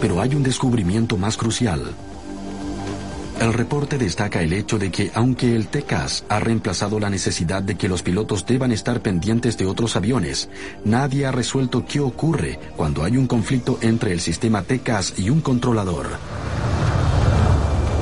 Pero 0.02 0.20
hay 0.20 0.34
un 0.34 0.42
descubrimiento 0.42 1.18
más 1.18 1.38
crucial. 1.38 1.84
El 3.40 3.54
reporte 3.54 4.00
destaca 4.00 4.42
el 4.42 4.54
hecho 4.54 4.80
de 4.80 4.90
que 4.90 5.12
aunque 5.14 5.56
el 5.56 5.68
TCAS 5.68 6.26
ha 6.30 6.40
reemplazado 6.40 7.00
la 7.00 7.12
necesidad 7.12 7.62
de 7.62 7.76
que 7.76 7.88
los 7.88 8.02
pilotos 8.02 8.44
deban 8.48 8.72
estar 8.72 9.02
pendientes 9.02 9.56
de 9.60 9.68
otros 9.68 9.96
aviones, 9.96 10.50
nadie 10.84 11.28
ha 11.28 11.32
resuelto 11.32 11.86
qué 11.86 12.00
ocurre 12.00 12.58
cuando 12.76 13.04
hay 13.04 13.18
un 13.18 13.28
conflicto 13.28 13.78
entre 13.82 14.14
el 14.14 14.20
sistema 14.20 14.64
TCAS 14.64 15.20
y 15.20 15.30
un 15.30 15.42
controlador. 15.42 16.08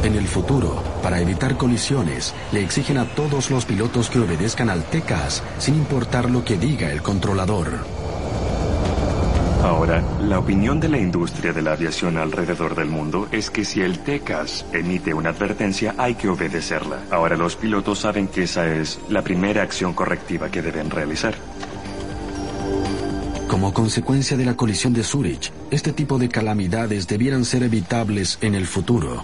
En 0.06 0.14
el 0.14 0.28
futuro, 0.28 0.84
para 1.01 1.20
evitar 1.20 1.58
colisiones, 1.58 2.36
le 2.51 2.62
exigen 2.62 2.99
a 2.99 3.06
todos 3.16 3.49
los 3.49 3.66
pilotos 3.66 4.12
que 4.12 4.20
obedezcan 4.20 4.70
al 4.70 4.84
TCAS 4.84 5.41
sin 5.58 5.74
importar 5.74 6.30
lo 6.30 6.45
que 6.45 6.58
diga 6.58 6.91
el 6.91 7.01
controlador. 7.01 7.80
Ahora, 9.64 10.03
la 10.22 10.38
opinión 10.38 10.80
de 10.80 10.89
la 10.89 10.99
industria 10.99 11.53
de 11.53 11.64
la 11.64 11.72
aviación 11.72 12.18
alrededor 12.18 12.76
del 12.76 12.88
mundo 12.88 13.28
es 13.32 13.49
que 13.49 13.66
si 13.66 13.82
el 13.82 13.97
TECAS 13.97 14.68
emite 14.74 15.12
una 15.12 15.32
advertencia 15.32 15.95
hay 15.97 16.14
que 16.14 16.30
obedecerla. 16.30 16.99
Ahora 17.10 17.36
los 17.36 17.56
pilotos 17.56 17.97
saben 17.97 18.28
que 18.28 18.43
esa 18.43 18.72
es 18.72 18.99
la 19.10 19.24
primera 19.24 19.64
acción 19.64 19.95
correctiva 19.95 20.51
que 20.51 20.62
deben 20.62 20.91
realizar. 20.91 21.34
Como 23.47 23.74
consecuencia 23.74 24.38
de 24.38 24.45
la 24.45 24.56
colisión 24.56 24.93
de 24.93 25.03
Zurich, 25.03 25.51
este 25.72 25.93
tipo 25.93 26.20
de 26.20 26.30
calamidades 26.30 27.08
debieran 27.08 27.43
ser 27.43 27.64
evitables 27.64 28.38
en 28.41 28.53
el 28.53 28.68
futuro. 28.68 29.24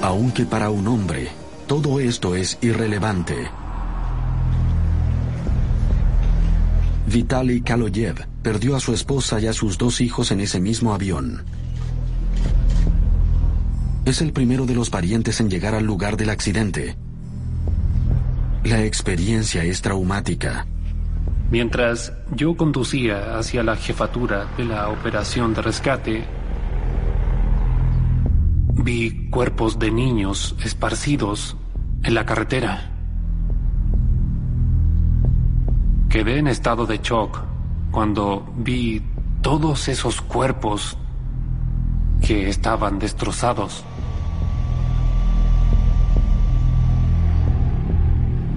Aunque 0.00 0.44
para 0.44 0.70
un 0.70 0.86
hombre, 0.86 1.28
todo 1.66 1.98
esto 1.98 2.36
es 2.36 2.56
irrelevante. 2.60 3.50
Vitaly 7.06 7.62
Kaloyev 7.62 8.26
perdió 8.42 8.76
a 8.76 8.80
su 8.80 8.92
esposa 8.92 9.40
y 9.40 9.46
a 9.46 9.52
sus 9.52 9.76
dos 9.76 10.00
hijos 10.00 10.30
en 10.30 10.40
ese 10.40 10.60
mismo 10.60 10.94
avión. 10.94 11.42
Es 14.04 14.22
el 14.22 14.32
primero 14.32 14.66
de 14.66 14.74
los 14.74 14.88
parientes 14.88 15.40
en 15.40 15.50
llegar 15.50 15.74
al 15.74 15.84
lugar 15.84 16.16
del 16.16 16.30
accidente. 16.30 16.96
La 18.64 18.84
experiencia 18.84 19.64
es 19.64 19.82
traumática. 19.82 20.66
Mientras 21.50 22.12
yo 22.34 22.56
conducía 22.56 23.38
hacia 23.38 23.62
la 23.62 23.76
jefatura 23.76 24.46
de 24.56 24.64
la 24.64 24.88
operación 24.90 25.54
de 25.54 25.62
rescate, 25.62 26.24
vi 28.78 29.28
cuerpos 29.28 29.78
de 29.78 29.90
niños 29.90 30.54
esparcidos 30.64 31.56
en 32.04 32.14
la 32.14 32.24
carretera. 32.24 32.92
Quedé 36.08 36.38
en 36.38 36.46
estado 36.46 36.86
de 36.86 36.98
shock 36.98 37.40
cuando 37.90 38.46
vi 38.56 39.02
todos 39.42 39.88
esos 39.88 40.20
cuerpos 40.20 40.96
que 42.24 42.48
estaban 42.48 42.98
destrozados. 42.98 43.84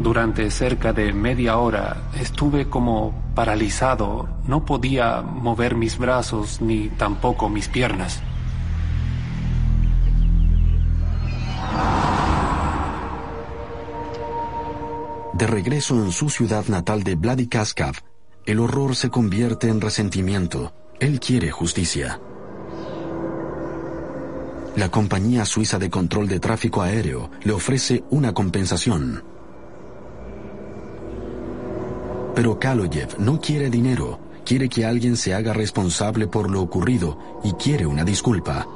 Durante 0.02 0.50
cerca 0.52 0.94
de 0.94 1.14
media 1.14 1.58
hora 1.58 2.10
estuve 2.20 2.70
como 2.70 3.14
paralizado, 3.36 4.30
no 4.46 4.66
podía 4.66 5.22
mover 5.22 5.76
mis 5.76 5.98
brazos 5.98 6.62
ni 6.62 6.90
tampoco 6.90 7.50
mis 7.50 7.68
piernas. 7.68 8.22
De 15.42 15.48
regreso 15.48 15.96
en 15.96 16.12
su 16.12 16.30
ciudad 16.30 16.68
natal 16.68 17.02
de 17.02 17.16
Vladikaskav, 17.16 17.96
el 18.46 18.60
horror 18.60 18.96
se 18.96 19.10
convierte 19.10 19.70
en 19.70 19.82
resentimiento. 19.82 20.72
Él 21.00 21.20
quiere 21.20 21.50
justicia. 21.50 22.22
La 24.76 24.92
compañía 24.92 25.46
suiza 25.46 25.80
de 25.80 25.90
control 25.90 26.28
de 26.28 26.40
tráfico 26.40 26.84
aéreo 26.84 27.32
le 27.42 27.54
ofrece 27.54 28.04
una 28.12 28.36
compensación. 28.36 29.24
Pero 32.36 32.60
Kaloyev 32.60 33.18
no 33.18 33.42
quiere 33.42 33.72
dinero, 33.72 34.20
quiere 34.46 34.70
que 34.70 34.86
alguien 34.86 35.18
se 35.18 35.34
haga 35.34 35.54
responsable 35.54 36.28
por 36.28 36.52
lo 36.52 36.62
ocurrido 36.62 37.18
y 37.44 37.54
quiere 37.54 37.88
una 37.88 38.04
disculpa. 38.04 38.68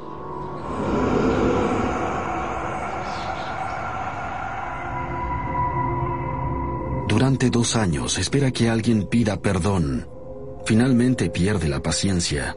Durante 7.26 7.50
dos 7.50 7.74
años 7.74 8.18
espera 8.18 8.52
que 8.52 8.70
alguien 8.70 9.08
pida 9.08 9.42
perdón. 9.42 10.06
Finalmente 10.64 11.28
pierde 11.28 11.68
la 11.68 11.82
paciencia. 11.82 12.56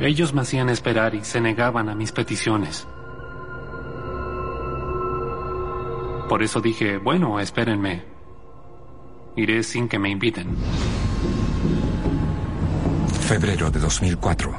Ellos 0.00 0.32
me 0.32 0.42
hacían 0.42 0.68
esperar 0.68 1.16
y 1.16 1.24
se 1.24 1.40
negaban 1.40 1.88
a 1.88 1.96
mis 1.96 2.12
peticiones. 2.12 2.86
Por 6.28 6.44
eso 6.44 6.60
dije, 6.60 6.98
bueno, 6.98 7.40
espérenme. 7.40 8.04
Iré 9.34 9.64
sin 9.64 9.88
que 9.88 9.98
me 9.98 10.10
inviten. 10.10 10.46
Febrero 13.22 13.72
de 13.72 13.80
2004. 13.80 14.54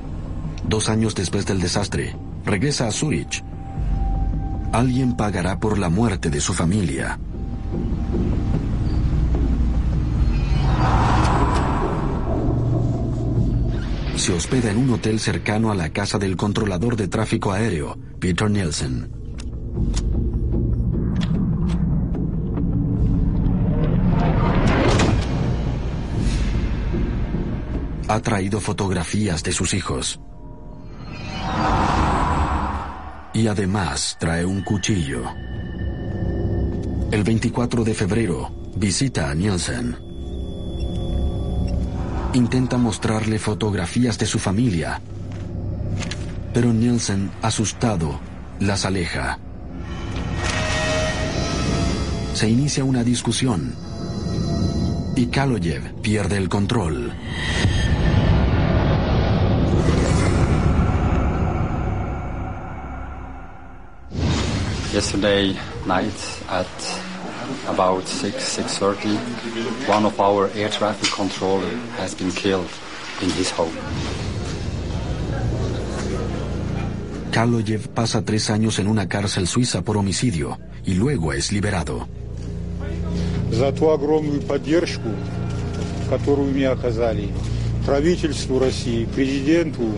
Dos 0.67 0.89
años 0.89 1.15
después 1.15 1.45
del 1.45 1.61
desastre, 1.61 2.17
regresa 2.43 2.89
a 2.89 2.91
Zurich. 2.91 3.45
Alguien 4.73 5.15
pagará 5.15 5.57
por 5.57 5.77
la 5.77 5.88
muerte 5.88 6.29
de 6.29 6.41
su 6.41 6.53
familia. 6.53 7.17
Se 14.16 14.32
hospeda 14.32 14.72
en 14.72 14.78
un 14.78 14.89
hotel 14.91 15.20
cercano 15.20 15.72
a 15.72 15.76
la 15.76 15.89
casa 15.89 16.18
del 16.18 16.36
controlador 16.36 16.95
de 16.95 17.07
tráfico 17.07 17.51
aéreo, 17.51 17.97
Peter 18.20 18.49
Nielsen. 18.49 19.11
Ha 28.07 28.20
traído 28.22 28.59
fotografías 28.59 29.43
de 29.43 29.51
sus 29.51 29.74
hijos. 29.74 30.20
Y 33.34 33.47
además 33.47 34.18
trae 34.20 34.45
un 34.45 34.64
cuchillo. 34.64 35.24
El 37.11 37.24
24 37.24 37.84
de 37.84 37.93
febrero 37.93 38.51
visita 38.76 39.32
a 39.32 39.36
Nielsen 39.36 40.03
intenta 42.34 42.77
mostrarle 42.77 43.38
fotografías 43.38 44.17
de 44.17 44.25
su 44.25 44.39
familia, 44.39 44.99
pero 46.53 46.73
Nielsen, 46.73 47.31
asustado, 47.41 48.19
las 48.59 48.86
aleja. 48.86 49.38
Se 52.34 52.49
inicia 52.49 52.84
una 52.84 53.03
discusión 53.03 53.75
y 55.15 55.27
Kaloyev 55.27 56.01
pierde 56.01 56.38
el 56.38 56.49
control. 56.49 57.13
Yesterday 64.91 65.57
night 65.88 66.13
at 66.49 67.12
about 67.68 68.07
6, 68.07 68.34
6.30, 68.36 69.88
one 69.88 70.05
of 70.05 70.18
our 70.20 70.51
air 70.55 70.68
traffic 70.68 71.11
controller 71.11 71.74
has 71.96 72.14
been 72.14 72.30
killed 72.30 72.70
in 73.22 73.30
his 73.30 73.51
home. 73.51 73.76
Kaloyev 77.32 77.88
pasa 77.88 78.24
tres 78.24 78.51
años 78.51 78.78
en 78.78 78.88
una 78.88 79.09
cárcel 79.09 79.46
suiza 79.46 79.82
por 79.82 79.96
homicidio 79.96 80.59
y 80.84 80.94
luego 80.94 81.32
es 81.32 81.53
liberado. 81.53 82.09
За 83.53 83.72
ту 83.72 83.90
огромную 83.90 84.42
поддержку, 84.42 85.09
которую 86.11 86.53
мне 86.53 86.68
оказали, 86.68 87.28
правительству 87.86 88.59
России, 88.59 89.07
президенту. 89.07 89.88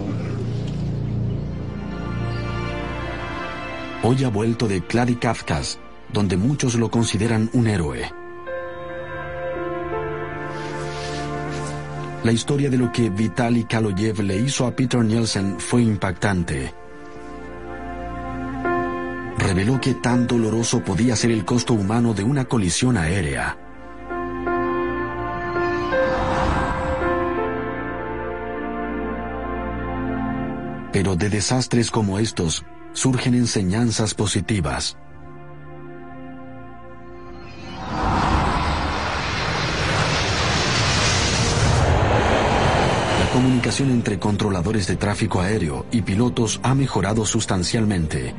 Hoy 4.03 4.25
ha 4.25 4.29
vuelto 4.29 4.67
de 4.67 4.81
Vladikavkaz, 4.81 5.79
donde 6.12 6.38
muchos 6.38 6.76
lo 6.76 6.90
consideran 6.90 7.50
un 7.54 7.68
héroe. 7.68 8.12
La 12.26 12.32
historia 12.32 12.72
de 12.72 12.78
lo 12.78 12.92
que 12.92 13.12
Vitaly 13.12 13.66
Kaloyev 13.66 14.22
le 14.22 14.36
hizo 14.38 14.66
a 14.66 14.76
Peter 14.76 15.06
Nielsen 15.06 15.60
fue 15.60 15.84
impactante. 15.84 16.74
Reveló 19.38 19.80
que 19.80 19.94
tan 19.94 20.26
doloroso 20.26 20.84
podía 20.84 21.16
ser 21.16 21.30
el 21.30 21.46
costo 21.46 21.76
humano 21.76 22.16
de 22.16 22.24
una 22.24 22.46
colisión 22.46 22.98
aérea. 22.98 23.60
Pero 30.92 31.16
de 31.16 31.30
desastres 31.30 31.92
como 31.92 32.18
estos 32.18 32.66
surgen 32.94 33.36
enseñanzas 33.36 34.16
positivas. 34.16 34.98
Comunicación 43.76 43.92
entre 43.92 44.20
controladores 44.20 44.88
de 44.88 44.96
tráfico 44.96 45.42
aéreo 45.42 45.86
y 45.92 46.02
pilotos 46.02 46.62
ha 46.64 46.74
mejorado 46.74 47.26
sustancialmente. 47.26 48.34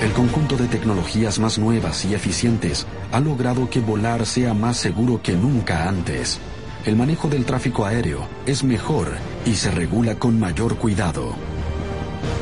El 0.00 0.12
conjunto 0.12 0.56
de 0.56 0.68
tecnologías 0.68 1.40
más 1.40 1.58
nuevas 1.58 2.04
y 2.04 2.14
eficientes 2.14 2.86
ha 3.10 3.18
logrado 3.18 3.68
que 3.68 3.80
volar 3.80 4.24
sea 4.24 4.54
más 4.54 4.76
seguro 4.76 5.20
que 5.20 5.32
nunca 5.32 5.88
antes. 5.88 6.38
El 6.84 6.94
manejo 6.94 7.28
del 7.28 7.44
tráfico 7.44 7.84
aéreo 7.86 8.28
es 8.46 8.62
mejor 8.62 9.08
y 9.44 9.56
se 9.56 9.72
regula 9.72 10.14
con 10.14 10.38
mayor 10.38 10.76
cuidado. 10.76 11.34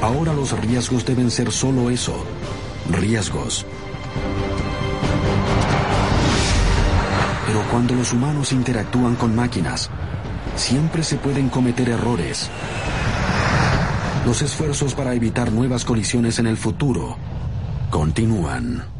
Ahora 0.02 0.34
los 0.34 0.52
riesgos 0.60 1.06
deben 1.06 1.30
ser 1.30 1.50
solo 1.50 1.88
eso, 1.88 2.22
riesgos. 2.90 3.64
Cuando 7.76 7.94
los 7.94 8.14
humanos 8.14 8.52
interactúan 8.52 9.16
con 9.16 9.36
máquinas, 9.36 9.90
siempre 10.56 11.02
se 11.02 11.16
pueden 11.16 11.50
cometer 11.50 11.90
errores. 11.90 12.48
Los 14.24 14.40
esfuerzos 14.40 14.94
para 14.94 15.12
evitar 15.12 15.52
nuevas 15.52 15.84
colisiones 15.84 16.38
en 16.38 16.46
el 16.46 16.56
futuro 16.56 17.18
continúan. 17.90 18.95